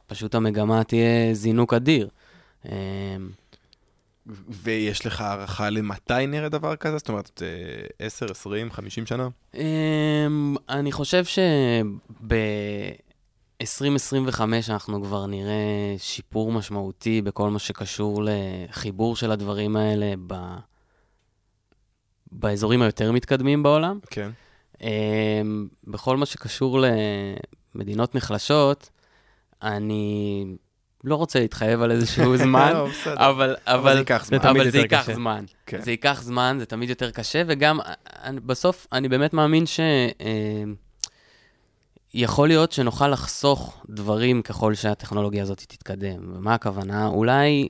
[0.06, 2.08] פשוט המגמה תהיה זינוק אדיר.
[2.66, 3.16] אה,
[4.48, 6.98] ויש לך הערכה למתי נראה דבר כזה?
[6.98, 9.28] זאת אומרת, אה, 10, 20, 50 שנה?
[10.68, 11.24] אני חושב
[13.64, 15.54] שב-2025 אנחנו כבר נראה
[15.98, 20.34] שיפור משמעותי בכל מה שקשור לחיבור של הדברים האלה ב...
[22.32, 23.98] באזורים היותר מתקדמים בעולם.
[24.10, 24.30] כן.
[24.80, 24.88] אמ,
[25.86, 26.78] בכל מה שקשור
[27.74, 28.90] למדינות נחלשות,
[29.62, 30.44] אני
[31.04, 33.30] לא רוצה להתחייב על איזשהו זמן, לא, בסדר.
[33.30, 34.38] אבל, אבל, זה ייקח זמן.
[34.42, 35.10] זה אבל זה יותר ייקח.
[35.14, 35.44] זמן.
[35.66, 35.80] כן.
[35.82, 39.80] זה ייקח זמן, זה תמיד יותר קשה, וגם אה, אני- בסוף אני באמת מאמין ש...
[40.20, 40.64] אה,
[42.14, 46.32] יכול להיות שנוכל לחסוך דברים ככל שהטכנולוגיה הזאת תתקדם.
[46.34, 47.06] ומה הכוונה?
[47.06, 47.68] אולי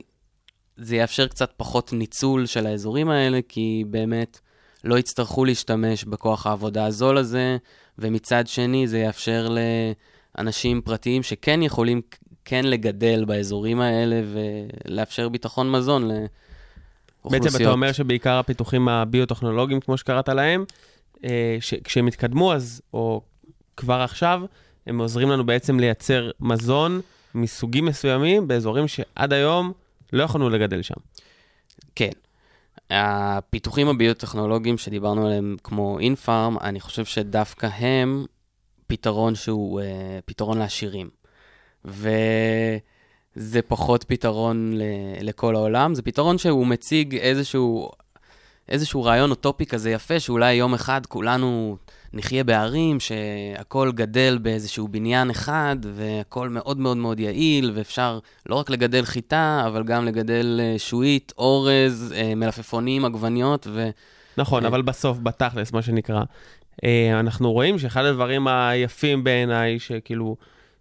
[0.76, 4.40] זה יאפשר קצת פחות ניצול של האזורים האלה, כי באמת
[4.84, 7.56] לא יצטרכו להשתמש בכוח העבודה הזול הזה,
[7.98, 9.48] ומצד שני זה יאפשר
[10.36, 12.00] לאנשים פרטיים שכן יכולים
[12.44, 17.42] כן לגדל באזורים האלה ולאפשר ביטחון מזון לאוכלוסיות.
[17.44, 20.64] בעצם אתה אומר שבעיקר הפיתוחים הביוטכנולוגיים, כמו שקראת להם,
[21.24, 23.22] אה, כשהם יתקדמו אז, או
[23.80, 24.42] כבר עכשיו,
[24.86, 27.00] הם עוזרים לנו בעצם לייצר מזון
[27.34, 29.72] מסוגים מסוימים באזורים שעד היום
[30.12, 30.94] לא יכולנו לגדל שם.
[31.94, 32.10] כן.
[32.90, 38.26] הפיתוחים הביוטכנולוגיים שדיברנו עליהם, כמו אינפארם, אני חושב שדווקא הם
[38.86, 39.84] פתרון שהוא uh,
[40.24, 41.10] פתרון לעשירים.
[41.84, 47.90] וזה פחות פתרון ל- לכל העולם, זה פתרון שהוא מציג איזשהו,
[48.68, 51.76] איזשהו רעיון אוטופי כזה יפה, שאולי יום אחד כולנו
[52.12, 58.70] נחיה בערים, שהכל גדל באיזשהו בניין אחד, והכל מאוד מאוד מאוד יעיל, ואפשר לא רק
[58.70, 63.90] לגדל חיטה, אבל גם לגדל אה, שועית, אורז, אה, מלפפונים, עגבניות, ו...
[64.36, 64.68] נכון, אה.
[64.68, 66.22] אבל בסוף, בתכלס, מה שנקרא,
[67.20, 70.36] אנחנו רואים שאחד הדברים היפים בעיניי, שכאילו,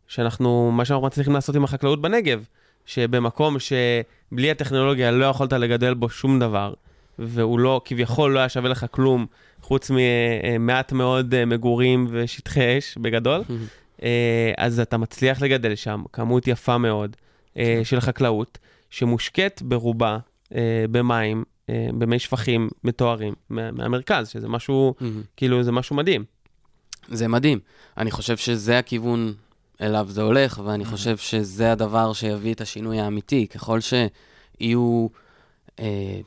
[0.07, 2.43] שאנחנו, מה שאנחנו מצליחים לעשות עם החקלאות בנגב,
[2.85, 6.73] שבמקום שבלי הטכנולוגיה לא יכולת לגדל בו שום דבר,
[7.21, 9.25] והוא לא, כביכול לא היה שווה לך כלום,
[9.61, 13.41] חוץ ממעט מאוד אה, מגורים ושטחי אש, בגדול,
[14.03, 17.15] אה, אז אתה מצליח לגדל שם כמות יפה מאוד
[17.57, 18.57] אה, של חקלאות,
[18.89, 20.17] שמושקית ברובה
[20.55, 24.93] אה, במים, אה, במי שפכים מטוהרים מה- מהמרכז, שזה משהו.
[25.37, 26.23] כאילו, זה משהו מדהים.
[27.07, 27.59] זה מדהים.
[27.97, 29.33] אני חושב שזה הכיוון
[29.81, 33.47] אליו זה הולך, ואני חושב שזה הדבר שיביא את השינוי האמיתי.
[33.47, 35.07] ככל שיהיו...
[35.79, 36.19] אה,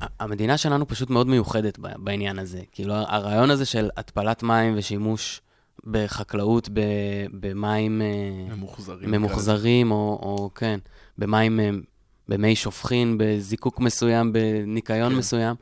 [0.00, 2.60] המדינה שלנו פשוט מאוד מיוחדת בעניין הזה.
[2.72, 5.40] כאילו, הרעיון הזה של התפלת מים ושימוש
[5.84, 6.68] בחקלאות
[7.32, 9.10] במים אה, ממוחזרים.
[9.10, 10.78] ממוחזרים, או, או כן,
[11.18, 11.70] במים, אה,
[12.28, 15.18] במי שופכין, בזיקוק מסוים, בניקיון כן.
[15.18, 15.56] מסוים,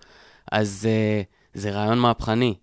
[0.53, 2.55] אז uh, זה רעיון מהפכני.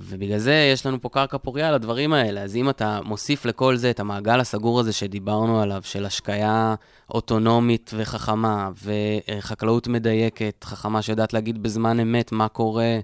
[0.00, 2.42] ובגלל זה יש לנו פה קרקע פוריה לדברים האלה.
[2.42, 6.74] אז אם אתה מוסיף לכל זה את המעגל הסגור הזה שדיברנו עליו, של השקיה
[7.10, 12.98] אוטונומית וחכמה, וחקלאות מדייקת, חכמה שיודעת להגיד בזמן אמת מה קורה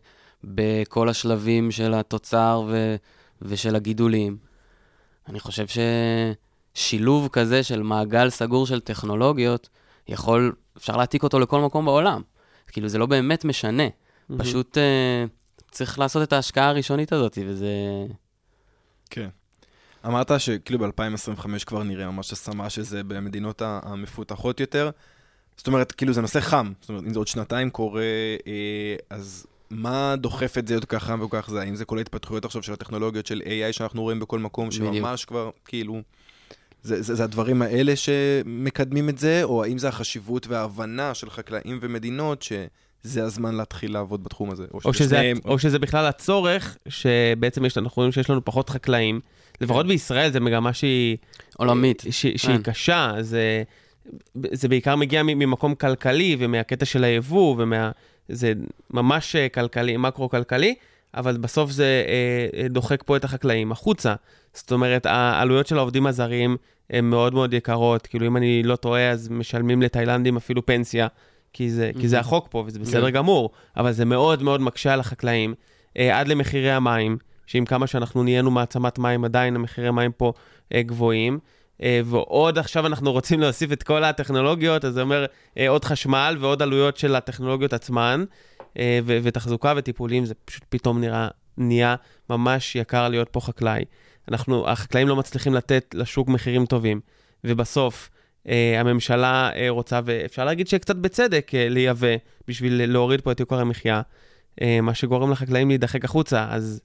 [0.45, 2.97] בכל השלבים של התוצר ו-
[3.43, 4.37] ושל הגידולים,
[5.29, 5.67] אני חושב
[6.75, 9.69] ששילוב כזה של מעגל סגור של טכנולוגיות,
[10.09, 12.23] יכול, אפשר להעתיק אותו לכל מקום בעולם.
[12.69, 13.83] כאילו, זה לא באמת משנה.
[14.37, 14.81] פשוט uh,
[15.75, 17.69] צריך לעשות את ההשקעה הראשונית הזאת, וזה...
[19.11, 19.29] כן.
[20.07, 24.91] אמרת שכאילו ב-2025 כבר נראה ממש השמה של זה במדינות המפותחות יותר.
[25.57, 26.73] זאת אומרת, כאילו זה נושא חם.
[26.81, 28.03] זאת אומרת, אם זה עוד שנתיים קורה,
[28.47, 31.61] אה, אז מה דוחף את זה עוד כך חם וכל כך זה?
[31.61, 34.71] האם זה כל ההתפתחויות עכשיו של הטכנולוגיות של AI שאנחנו רואים בכל מקום.
[34.71, 36.03] שממש כבר, כאילו...
[36.83, 41.79] זה, זה, זה הדברים האלה שמקדמים את זה, או האם זה החשיבות וההבנה של חקלאים
[41.83, 42.43] ומדינות
[43.05, 44.65] שזה הזמן להתחיל לעבוד בתחום הזה?
[44.85, 49.21] או שזה, ששניהם- או שזה בכלל הצורך, שבעצם יש, אנחנו רואים שיש לנו פחות חקלאים.
[49.61, 51.17] לפחות בישראל זו מגמה שהיא...
[51.57, 52.03] עולמית.
[52.11, 52.63] ש, שהיא כן.
[52.63, 53.63] קשה, זה,
[54.53, 57.91] זה בעיקר מגיע מ- ממקום כלכלי ומהקטע של היבוא, ומה...
[58.29, 58.53] זה
[58.91, 60.75] ממש אה, כלכלי, מקרו-כלכלי,
[61.15, 64.15] אבל בסוף זה אה, אה, דוחק פה את החקלאים החוצה.
[64.55, 66.57] זאת אומרת, העלויות של העובדים הזרים
[66.91, 68.07] הן מאוד מאוד יקרות.
[68.07, 71.07] כאילו, אם אני לא טועה, אז משלמים לתאילנדים אפילו פנסיה,
[71.55, 72.21] כי זה, כי זה.
[72.21, 73.11] החוק פה, וזה בסדר כן.
[73.11, 75.55] גמור, אבל זה מאוד מאוד מקשה על החקלאים,
[75.99, 80.33] אה, עד למחירי המים, שעם כמה שאנחנו נהיינו מעצמת מים, עדיין המחירי מים פה
[80.75, 81.39] אה, גבוהים.
[81.83, 85.27] אה, ועוד עכשיו אנחנו רוצים להוסיף את כל הטכנולוגיות, אז זה אומר
[85.59, 88.25] אה, עוד חשמל ועוד עלויות של הטכנולוגיות עצמן,
[88.79, 91.95] אה, ו- ותחזוקה וטיפולים, זה פשוט פתאום נראה, נהיה
[92.31, 93.85] ממש יקר להיות פה חקלאי.
[94.29, 97.01] אנחנו, החקלאים לא מצליחים לתת לשוק מחירים טובים,
[97.45, 98.11] ובסוף
[98.81, 102.09] הממשלה אה, רוצה, ואפשר להגיד שקצת בצדק, אה, לייבא
[102.49, 104.03] בשביל להוריד פה את יוקר המחיה,
[104.63, 106.81] אה, מה שגורם לחקלאים להידחק החוצה, אז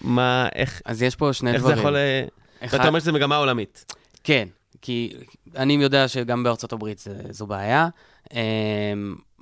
[0.00, 1.78] מה, איך, אז יש פה שני איך זה דברים.
[1.78, 1.96] יכול...
[1.96, 2.24] אה,
[2.64, 3.94] אחד- ואתה אומר שזו מגמה עולמית.
[4.24, 4.48] כן,
[4.82, 5.12] כי
[5.56, 7.88] אני יודע שגם בארצות הברית זה, זו בעיה.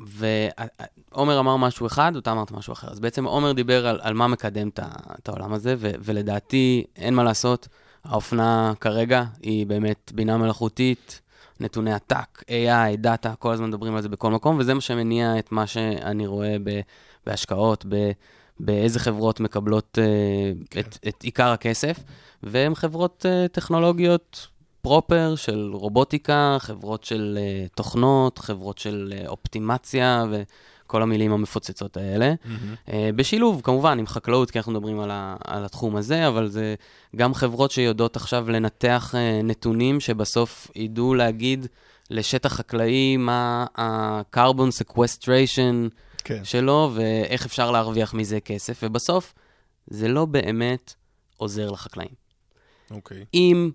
[0.06, 2.88] ועומר אמר משהו אחד, ואתה אמרת משהו אחר.
[2.90, 4.68] אז בעצם עומר דיבר על, על מה מקדם
[5.18, 7.68] את העולם הזה, ו, ולדעתי, אין מה לעשות,
[8.04, 11.20] האופנה כרגע היא באמת בינה מלאכותית,
[11.60, 15.52] נתוני עתק, AI, דאטה, כל הזמן מדברים על זה בכל מקום, וזה מה שמניע את
[15.52, 16.80] מה שאני רואה ב,
[17.26, 18.10] בהשקעות, ב,
[18.60, 21.98] באיזה חברות מקבלות uh, את, את עיקר הכסף,
[22.42, 24.46] והן חברות uh, טכנולוגיות
[24.82, 30.24] פרופר של רובוטיקה, חברות של uh, תוכנות, חברות של אופטימציה
[30.90, 32.34] וכל המילים המפוצצות האלה.
[32.86, 36.74] Uh, בשילוב, כמובן, עם חקלאות, כי אנחנו מדברים על, ה, על התחום הזה, אבל זה
[37.16, 41.66] גם חברות שיודעות עכשיו לנתח uh, נתונים שבסוף ידעו להגיד
[42.10, 45.90] לשטח חקלאי מה ה-carbon sequestration
[46.24, 46.44] כן.
[46.44, 49.34] שלו ואיך אפשר להרוויח מזה כסף, ובסוף
[49.86, 50.94] זה לא באמת
[51.36, 52.14] עוזר לחקלאים.
[52.90, 53.24] אוקיי.
[53.34, 53.70] אם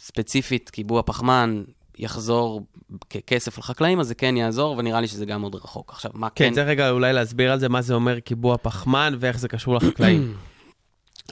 [0.00, 1.64] ספציפית קיבוע פחמן
[1.98, 2.66] יחזור
[3.10, 5.92] ככסף לחקלאים, אז זה כן יעזור, ונראה לי שזה גם עוד רחוק.
[5.92, 6.54] עכשיו, מה כן, כן...
[6.54, 10.34] צריך רגע אולי להסביר על זה מה זה אומר קיבוע פחמן ואיך זה קשור לחקלאים.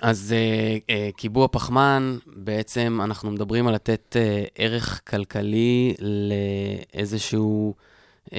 [0.03, 5.95] אז uh, uh, קיבוע פחמן, בעצם אנחנו מדברים על לתת uh, ערך כלכלי
[6.95, 7.75] לאיזשהו
[8.27, 8.33] uh,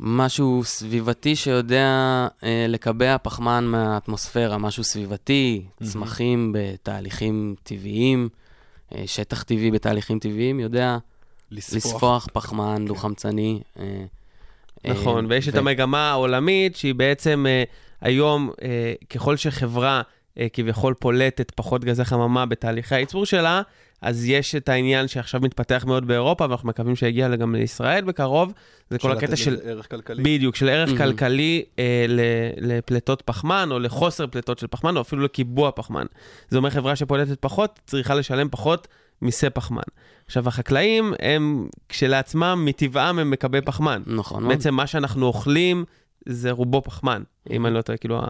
[0.00, 5.64] משהו סביבתי שיודע uh, לקבע פחמן מהאטמוספירה, משהו סביבתי.
[5.82, 8.28] צמחים בתהליכים טבעיים,
[9.06, 10.98] שטח טבעי בתהליכים טבעיים, יודע
[11.50, 13.60] לספוח פחמן דו-חמצני.
[13.76, 13.80] uh,
[14.84, 17.64] נכון, uh, ויש את ו- המגמה העולמית שהיא בעצם אה,
[18.00, 20.02] היום, אה, ככל שחברה
[20.38, 23.62] אה, כביכול פולטת פחות גזי חממה בתהליכי הייצור שלה,
[24.02, 28.52] אז יש את העניין שעכשיו מתפתח מאוד באירופה, ואנחנו מקווים שיגיע גם לישראל בקרוב,
[28.90, 29.56] זה כל הקטע של...
[29.64, 30.22] ערך כלכלי.
[30.22, 30.96] בדיוק, של ערך Mhm.
[30.98, 32.20] כלכלי אה, ל-
[32.72, 36.06] לפליטות פחמן, או לחוסר פליטות של פחמן, או אפילו לקיבוע פחמן.
[36.48, 38.88] זה אומר חברה שפולטת פחות, צריכה לשלם פחות
[39.22, 39.82] מיסי פחמן.
[40.26, 44.02] עכשיו, החקלאים הם כשלעצמם, מטבעם הם מקבי פחמן.
[44.06, 44.48] נכון.
[44.48, 45.84] בעצם מה שאנחנו אוכלים
[46.26, 48.20] זה רובו פחמן, אם אני לא טועה, כאילו,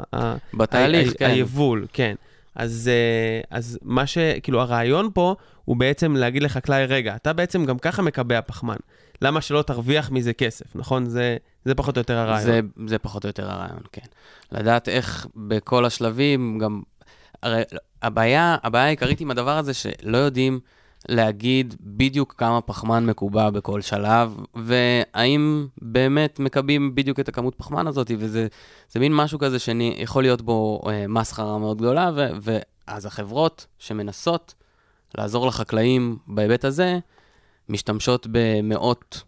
[0.55, 1.27] בתהליך, ה- כן.
[1.27, 2.15] היבול, כן.
[2.55, 4.19] אז, אה, אז מה ש...
[4.43, 5.35] כאילו, הרעיון פה
[5.65, 8.77] הוא בעצם להגיד לחקלאי, רגע, אתה בעצם גם ככה מקבע פחמן.
[9.23, 11.07] למה שלא תרוויח מזה כסף, נכון?
[11.07, 12.45] זה, זה פחות או יותר הרעיון.
[12.45, 14.07] זה, זה פחות או יותר הרעיון, כן.
[14.53, 16.83] לדעת איך בכל השלבים, גם...
[17.43, 17.63] הרי
[18.03, 20.61] הבעיה, הבעיה העיקרית עם הדבר הזה, שלא יודעים
[21.09, 28.11] להגיד בדיוק כמה פחמן מקובע בכל שלב, והאם באמת מקבעים בדיוק את הכמות פחמן הזאת,
[28.19, 28.47] וזה
[28.89, 34.55] זה מין משהו כזה שיכול להיות בו אה, מסחרה מאוד גדולה, ו, ואז החברות שמנסות
[35.19, 36.99] לעזור לחקלאים בהיבט הזה,
[37.69, 39.23] משתמשות במאות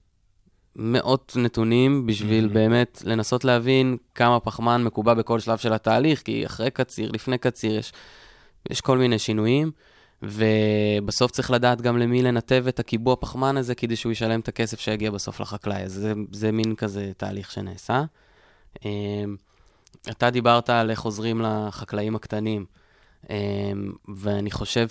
[0.77, 2.55] מאות נתונים בשביל Mhm.
[2.55, 7.79] באמת לנסות להבין כמה פחמן מקובע בכל שלב של התהליך, כי אחרי קציר, לפני קציר,
[7.79, 7.93] יש,
[8.71, 9.71] יש כל מיני שינויים,
[10.25, 14.81] ובסוף צריך לדעת גם למי לנתב את הקיבוע פחמן הזה, כדי שהוא ישלם את הכסף
[14.81, 15.83] שיגיע בסוף לחקלאי.
[15.83, 18.05] אז זה, זה מין כזה תהליך שנעשה.
[18.85, 19.37] אמ,
[20.11, 22.65] אתה דיברת על איך עוזרים לחקלאים הקטנים,
[23.31, 24.89] אמ, ואני חושב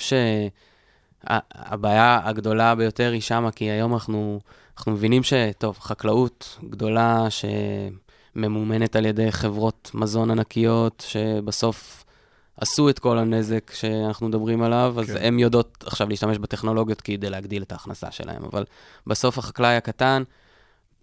[1.28, 4.40] שהבעיה הגדולה ביותר היא שמה, כי היום אנחנו,
[4.78, 7.28] אנחנו מבינים שטוב, חקלאות גדולה
[8.36, 12.03] שממומנת על ידי חברות מזון ענקיות, שבסוף
[12.58, 15.18] עשו את כל הנזק שאנחנו מדברים עליו, אז כן.
[15.26, 18.44] הן יודעות עכשיו להשתמש בטכנולוגיות כדי להגדיל את ההכנסה שלהם.
[18.44, 18.66] אבל
[19.08, 20.24] בסוף החקלאי הקטן,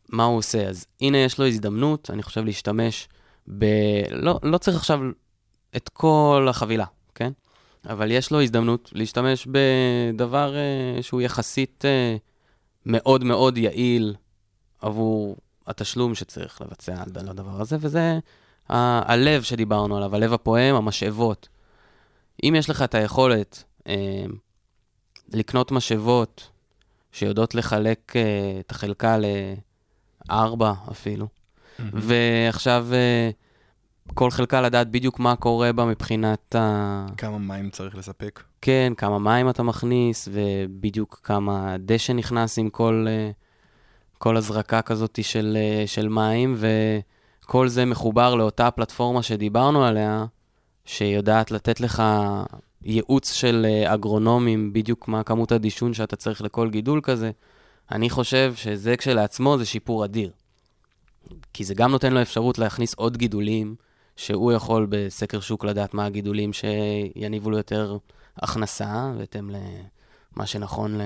[0.09, 0.69] מה הוא עושה?
[0.69, 3.09] אז הנה יש לו הזדמנות, אני חושב, להשתמש
[3.59, 3.65] ב...
[4.11, 5.01] לא, לא צריך עכשיו
[5.77, 6.85] את כל החבילה,
[7.15, 7.33] כן?
[7.89, 12.19] אבל יש לו הזדמנות להשתמש בדבר uh, שהוא יחסית uh,
[12.87, 14.15] מאוד מאוד יעיל
[14.81, 15.37] עבור
[15.67, 18.19] התשלום שצריך לבצע על הדבר הזה, וזה
[18.71, 21.49] ה- הלב שדיברנו עליו, הלב הפועם, המשאבות.
[22.45, 23.91] אם יש לך את היכולת uh,
[25.33, 26.49] לקנות משאבות
[27.13, 29.17] שיודעות לחלק uh, את החלקה
[30.29, 31.29] לארבע אפילו,
[31.79, 33.31] ועכשיו אה,
[34.15, 37.07] כל חלקה לדעת בדיוק מה קורה בה מבחינת ה...
[37.17, 38.43] כמה מים צריך לספק?
[38.61, 43.31] כן, כמה מים אתה מכניס, ובדיוק כמה דשא נכנס עם כל, אה,
[44.19, 46.55] כל הזרקה כזאת של, אה, של מים,
[47.51, 50.27] וכל זה מחובר לאותה פלטפורמה שדיברנו עליה,
[50.85, 52.03] שיודעת לתת לך
[52.83, 57.31] ייעוץ של אה, אגרונומים, בדיוק מה כמות הדישון שאתה צריך לכל גידול כזה.
[57.93, 60.31] אני חושב שזה כשלעצמו זה שיפור אדיר.
[61.53, 63.75] כי זה גם נותן לו אפשרות להכניס עוד גידולים,
[64.17, 67.97] שהוא יכול בסקר שוק לדעת מה הגידולים שיניבו לו יותר
[68.37, 71.01] הכנסה, בהתאם למה שנכון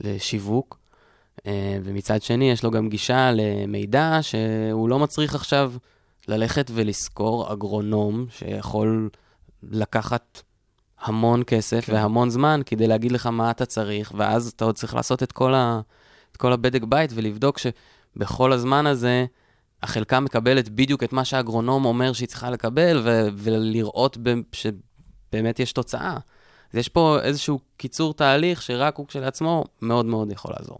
[0.00, 0.81] לשיווק.
[1.46, 5.72] אה, ומצד שני, יש לו גם גישה למידע שהוא לא מצריך עכשיו
[6.28, 9.08] ללכת ולשכור אגרונום שיכול
[9.62, 10.42] לקחת
[11.00, 11.92] המון כסף כן.
[11.92, 11.92] כן.
[11.92, 15.54] והמון זמן כדי להגיד לך מה אתה צריך, ואז אתה עוד צריך לעשות את כל,
[15.54, 15.80] ה,
[16.32, 19.26] את כל הבדק בית ולבדוק שבכל הזמן הזה
[19.82, 25.72] החלקה מקבלת בדיוק את מה שהאגרונום אומר שהיא צריכה לקבל, ו- ולראות ב- שבאמת יש
[25.72, 26.16] תוצאה.
[26.72, 30.78] אז יש פה איזשהו קיצור תהליך שרק הוא כשלעצמו מאוד מאוד יכול לעזור.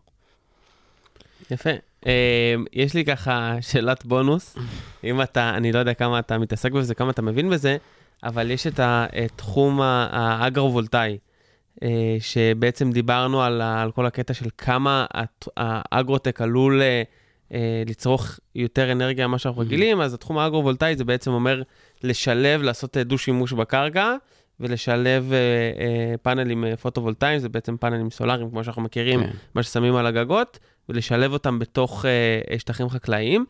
[1.53, 1.71] יפה.
[2.07, 4.57] אה, יש לי ככה שאלת בונוס,
[5.05, 7.77] אם אתה, אני לא יודע כמה אתה מתעסק בזה, כמה אתה מבין בזה,
[8.25, 11.19] אבל יש את התחום האגרו-וולטאי,
[11.83, 15.07] אה, שבעצם דיברנו על, על כל הקטע של כמה
[15.57, 17.03] האגרוטק עלול אה,
[17.53, 21.62] אה, לצרוך יותר אנרגיה ממה שאנחנו רגילים, אז התחום האגרו-וולטאי זה בעצם אומר
[22.03, 24.17] לשלב, לעשות דו-שימוש בקרקע.
[24.62, 29.31] ולשלב אה, אה, פאנלים פוטו-וולטאיים, זה בעצם פאנלים סולאריים, כמו שאנחנו מכירים, כן.
[29.55, 33.45] מה ששמים על הגגות, ולשלב אותם בתוך uh, שטחים חקלאיים.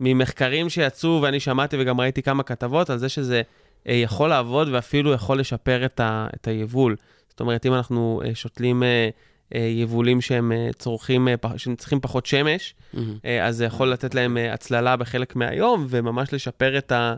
[0.00, 3.42] ממחקרים שיצאו, ואני שמעתי וגם ראיתי כמה כתבות על זה שזה
[3.84, 6.96] uh, יכול לעבוד ואפילו יכול לשפר את, ה, את היבול.
[7.28, 11.76] זאת אומרת, אם אנחנו uh, שותלים uh, uh, יבולים שהם uh, צורכים, uh, פח, שהם
[11.76, 13.16] צריכים פחות שמש, מהמם.
[13.22, 17.14] uh, אז זה יכול לתת להם uh, הצללה בחלק מהיום, וממש לשפר את, ה,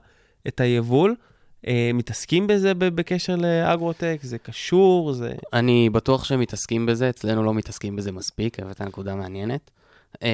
[0.48, 1.14] את היבול.
[1.64, 4.18] Uh, מתעסקים בזה בקשר לאגרוטק?
[4.22, 5.12] זה קשור?
[5.12, 5.32] זה...
[5.52, 9.70] אני בטוח שהם מתעסקים בזה, אצלנו לא מתעסקים בזה מספיק, הבאת נקודה מעניינת.
[10.22, 10.28] אמ,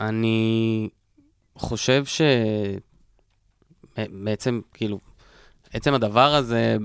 [0.00, 0.88] אני
[1.54, 2.20] חושב ש...
[3.96, 4.98] בעצם, כאילו,
[5.72, 6.76] עצם הדבר הזה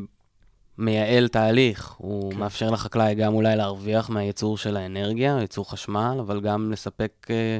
[0.78, 1.94] מייעל תהליך.
[1.98, 2.40] הוא כן.
[2.40, 7.60] מאפשר לחקלאי גם אולי להרוויח מהייצור של האנרגיה, ייצור חשמל, אבל גם לספק אה,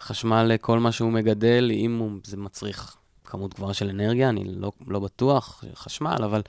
[0.00, 2.96] חשמל לכל מה שהוא מגדל, אם הוא, זה מצריך
[3.32, 6.42] כמות גבוהה של אנרגיה, אני לא, לא בטוח, חשמל, אבל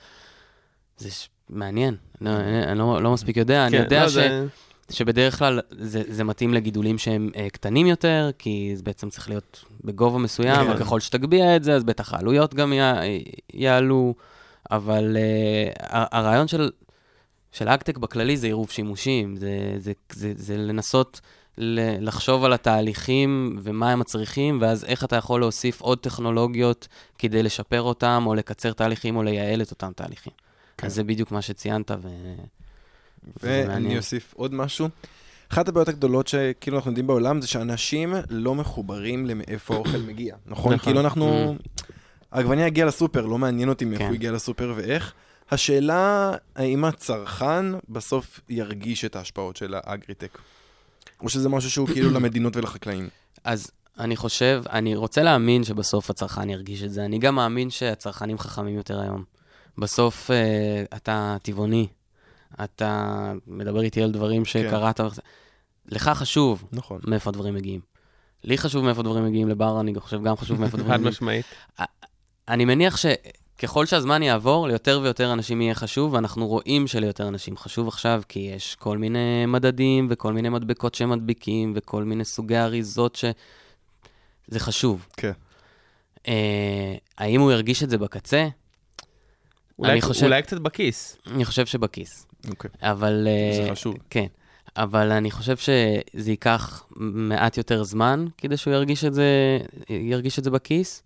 [0.96, 1.96] זה ש- מעניין.
[2.20, 4.12] אני, אני, אני לא, לא מספיק יודע, אני כן, יודע לא, ש...
[4.12, 4.46] זה...
[4.90, 9.64] שבדרך כלל זה, זה מתאים לגידולים שהם uh, קטנים יותר, כי זה בעצם צריך להיות
[9.84, 10.72] בגובה מסוים, כן.
[10.76, 13.00] וככל שתגביה את זה, אז בטח העלויות גם יע,
[13.54, 14.14] יעלו,
[14.70, 16.70] אבל uh, הרעיון של,
[17.54, 19.48] של אגטק בכללי זה עירוב שימושים, זה,
[19.78, 21.20] זה, זה, זה לנסות
[21.58, 26.88] לחשוב על התהליכים ומה הם מצריכים, ואז איך אתה יכול להוסיף עוד טכנולוגיות
[27.18, 30.32] כדי לשפר אותם, או לקצר תהליכים, או לייעל את אותם תהליכים.
[30.78, 30.86] כן.
[30.86, 32.08] אז זה בדיוק מה שציינת, ו...
[33.42, 34.88] ואני אוסיף עוד משהו.
[35.52, 40.74] אחת הבעיות הגדולות שכאילו אנחנו יודעים בעולם זה שאנשים לא מחוברים למאיפה האוכל מגיע, נכון?
[40.74, 40.78] נכון.
[40.78, 41.54] כאילו אנחנו...
[42.32, 44.08] העגבניה הגיעה לסופר, לא מעניין אותי מאיפה כן.
[44.08, 45.14] הוא הגיע לסופר ואיך.
[45.50, 50.38] השאלה, האם הצרכן בסוף ירגיש את ההשפעות של האגריטק?
[51.20, 53.08] או שזה משהו שהוא כאילו למדינות ולחקלאים?
[53.44, 57.04] אז אני חושב, אני רוצה להאמין שבסוף הצרכן ירגיש את זה.
[57.04, 59.24] אני גם מאמין שהצרכנים חכמים יותר היום.
[59.78, 61.86] בסוף אה, אתה טבעוני,
[62.64, 65.00] אתה מדבר איתי על דברים שקראת.
[65.86, 67.00] לך חשוב נכון.
[67.06, 67.80] מאיפה הדברים מגיעים.
[68.44, 71.12] לי חשוב מאיפה דברים מגיעים לבר, אני חושב גם חשוב מאיפה דברים חד מגיעים.
[71.12, 71.46] משמעית.
[72.48, 72.96] אני מניח
[73.60, 78.38] שככל שהזמן יעבור, ליותר ויותר אנשים יהיה חשוב, ואנחנו רואים שליותר אנשים חשוב עכשיו, כי
[78.38, 83.24] יש כל מיני מדדים וכל מיני מדבקות שהם מדביקים, וכל מיני סוגי אריזות ש...
[84.48, 85.06] זה חשוב.
[85.16, 85.32] כן.
[86.28, 88.48] אה, האם הוא ירגיש את זה בקצה?
[89.78, 91.16] אולי- חושב- אולי קצת בכיס.
[91.26, 92.26] אני חושב שבכיס.
[92.50, 92.70] אוקיי.
[92.82, 93.28] אבל...
[93.28, 93.94] אה, זה חשוב.
[94.10, 94.26] כן.
[94.76, 99.58] אבל אני חושב שזה ייקח מעט יותר זמן כדי שהוא ירגיש את זה,
[99.90, 101.02] ירגיש את זה בכיס,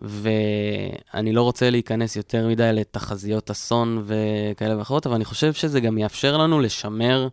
[0.00, 5.98] ואני לא רוצה להיכנס יותר מדי לתחזיות אסון וכאלה ואחרות, אבל אני חושב שזה גם
[5.98, 7.28] יאפשר לנו לשמר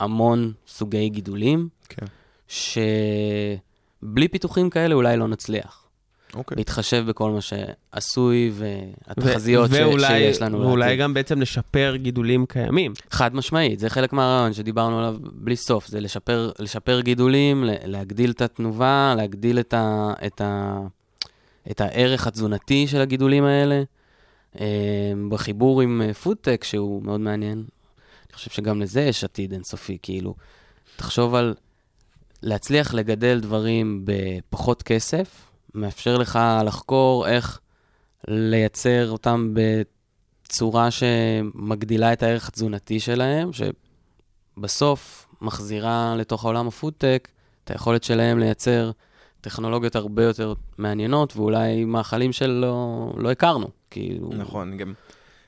[0.00, 2.06] המון סוגי גידולים, כן.
[2.48, 5.78] שבלי פיתוחים כאלה אולי לא נצליח.
[6.34, 6.56] אוקיי.
[6.56, 10.60] להתחשב בכל מה שעשוי והתחזיות ש- ואולי- שיש לנו.
[10.60, 11.00] ואולי לעתיד.
[11.00, 12.92] גם בעצם לשפר גידולים קיימים.
[13.10, 18.40] חד משמעית, זה חלק מהרעיון שדיברנו עליו בלי סוף, זה לשפר, לשפר גידולים, להגדיל את
[18.42, 20.78] התנובה, להגדיל את, ה, את, ה,
[21.70, 23.82] את הערך התזונתי של הגידולים האלה,
[24.60, 27.58] אה, בחיבור עם אה, פודטק שהוא מאוד מעניין.
[27.58, 30.34] אני חושב שגם לזה יש עתיד אינסופי, כאילו,
[30.96, 31.54] תחשוב על
[32.42, 37.60] להצליח לגדל דברים בפחות כסף, מאפשר לך לחקור איך
[38.28, 47.28] לייצר אותם בצורה שמגדילה את הערך התזונתי שלהם, שבסוף מחזירה לתוך העולם הפודטק
[47.64, 48.90] את היכולת שלהם לייצר
[49.42, 53.68] טכנולוגיות הרבה יותר מעניינות, ואולי מאכלים שלא לא הכרנו.
[53.90, 54.92] כאילו, נכון, גם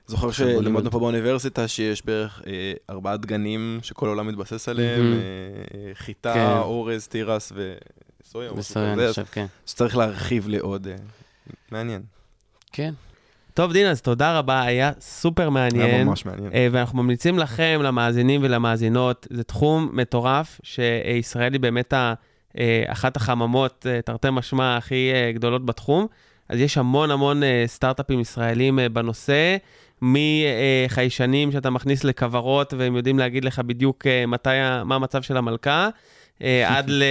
[0.07, 0.89] זוכר שלימדנו נלמד.
[0.89, 5.13] פה באוניברסיטה שיש בערך אה, ארבעה דגנים שכל העולם מתבסס עליהם, מהמם.
[5.13, 5.19] אה,
[5.89, 6.47] אה, חיטה, כן.
[6.47, 9.47] אורז, תירס וסויה, בסדר, אני חושב, כן.
[9.67, 10.89] שצריך להרחיב לעוד.
[10.89, 10.95] אה,
[11.71, 12.03] מעניין.
[12.73, 12.95] כן.
[13.55, 16.07] טוב, דין, אז תודה רבה, היה סופר היה מעניין.
[16.07, 16.53] ממש מעניין.
[16.53, 22.15] אה, ואנחנו ממליצים לכם, למאזינים ולמאזינות, זה תחום מטורף, שישראל היא באמת ה,
[22.87, 26.07] אחת החממות, אה, תרתי משמע, הכי אה, גדולות בתחום.
[26.49, 29.57] אז יש המון המון אה, סטארט-אפים ישראלים אה, בנושא,
[30.03, 34.49] מחיישנים שאתה מכניס לכוורות והם יודעים להגיד לך בדיוק אה, מתי,
[34.85, 35.89] מה המצב של המלכה.
[36.43, 37.03] אה, עד, ל,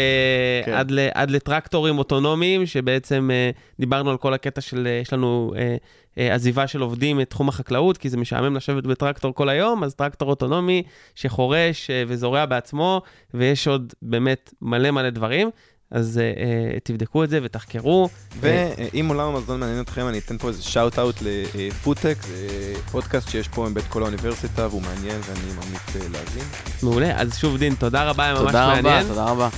[0.66, 0.74] כן.
[0.74, 5.54] עד, ל, עד לטרקטורים אוטונומיים, שבעצם אה, דיברנו על כל הקטע של, אה, יש לנו
[5.56, 5.76] אה, אה,
[6.18, 10.84] עזיבה של עובדים מתחום החקלאות, כי זה משעמם לשבת בטרקטור כל היום, אז טרקטור אוטונומי
[11.16, 13.02] שחורש אה, וזורע בעצמו,
[13.34, 15.50] ויש עוד באמת מלא מלא דברים.
[15.94, 18.10] אז אה, אה, תבדקו את זה ותחקרו.
[18.40, 23.30] ואם עולם המזון מעניין אתכם, אני אתן פה איזה shout out ל FoodTech, זה פודקאסט
[23.30, 26.44] שיש פה מבית כל האוניברסיטה, והוא מעניין ואני ממליץ אה, להאזין.
[26.84, 27.22] מעולה.
[27.22, 29.08] אז שוב, דין, תודה רבה, היה ממש תודה רבה, מעניין.
[29.08, 29.50] תודה רבה.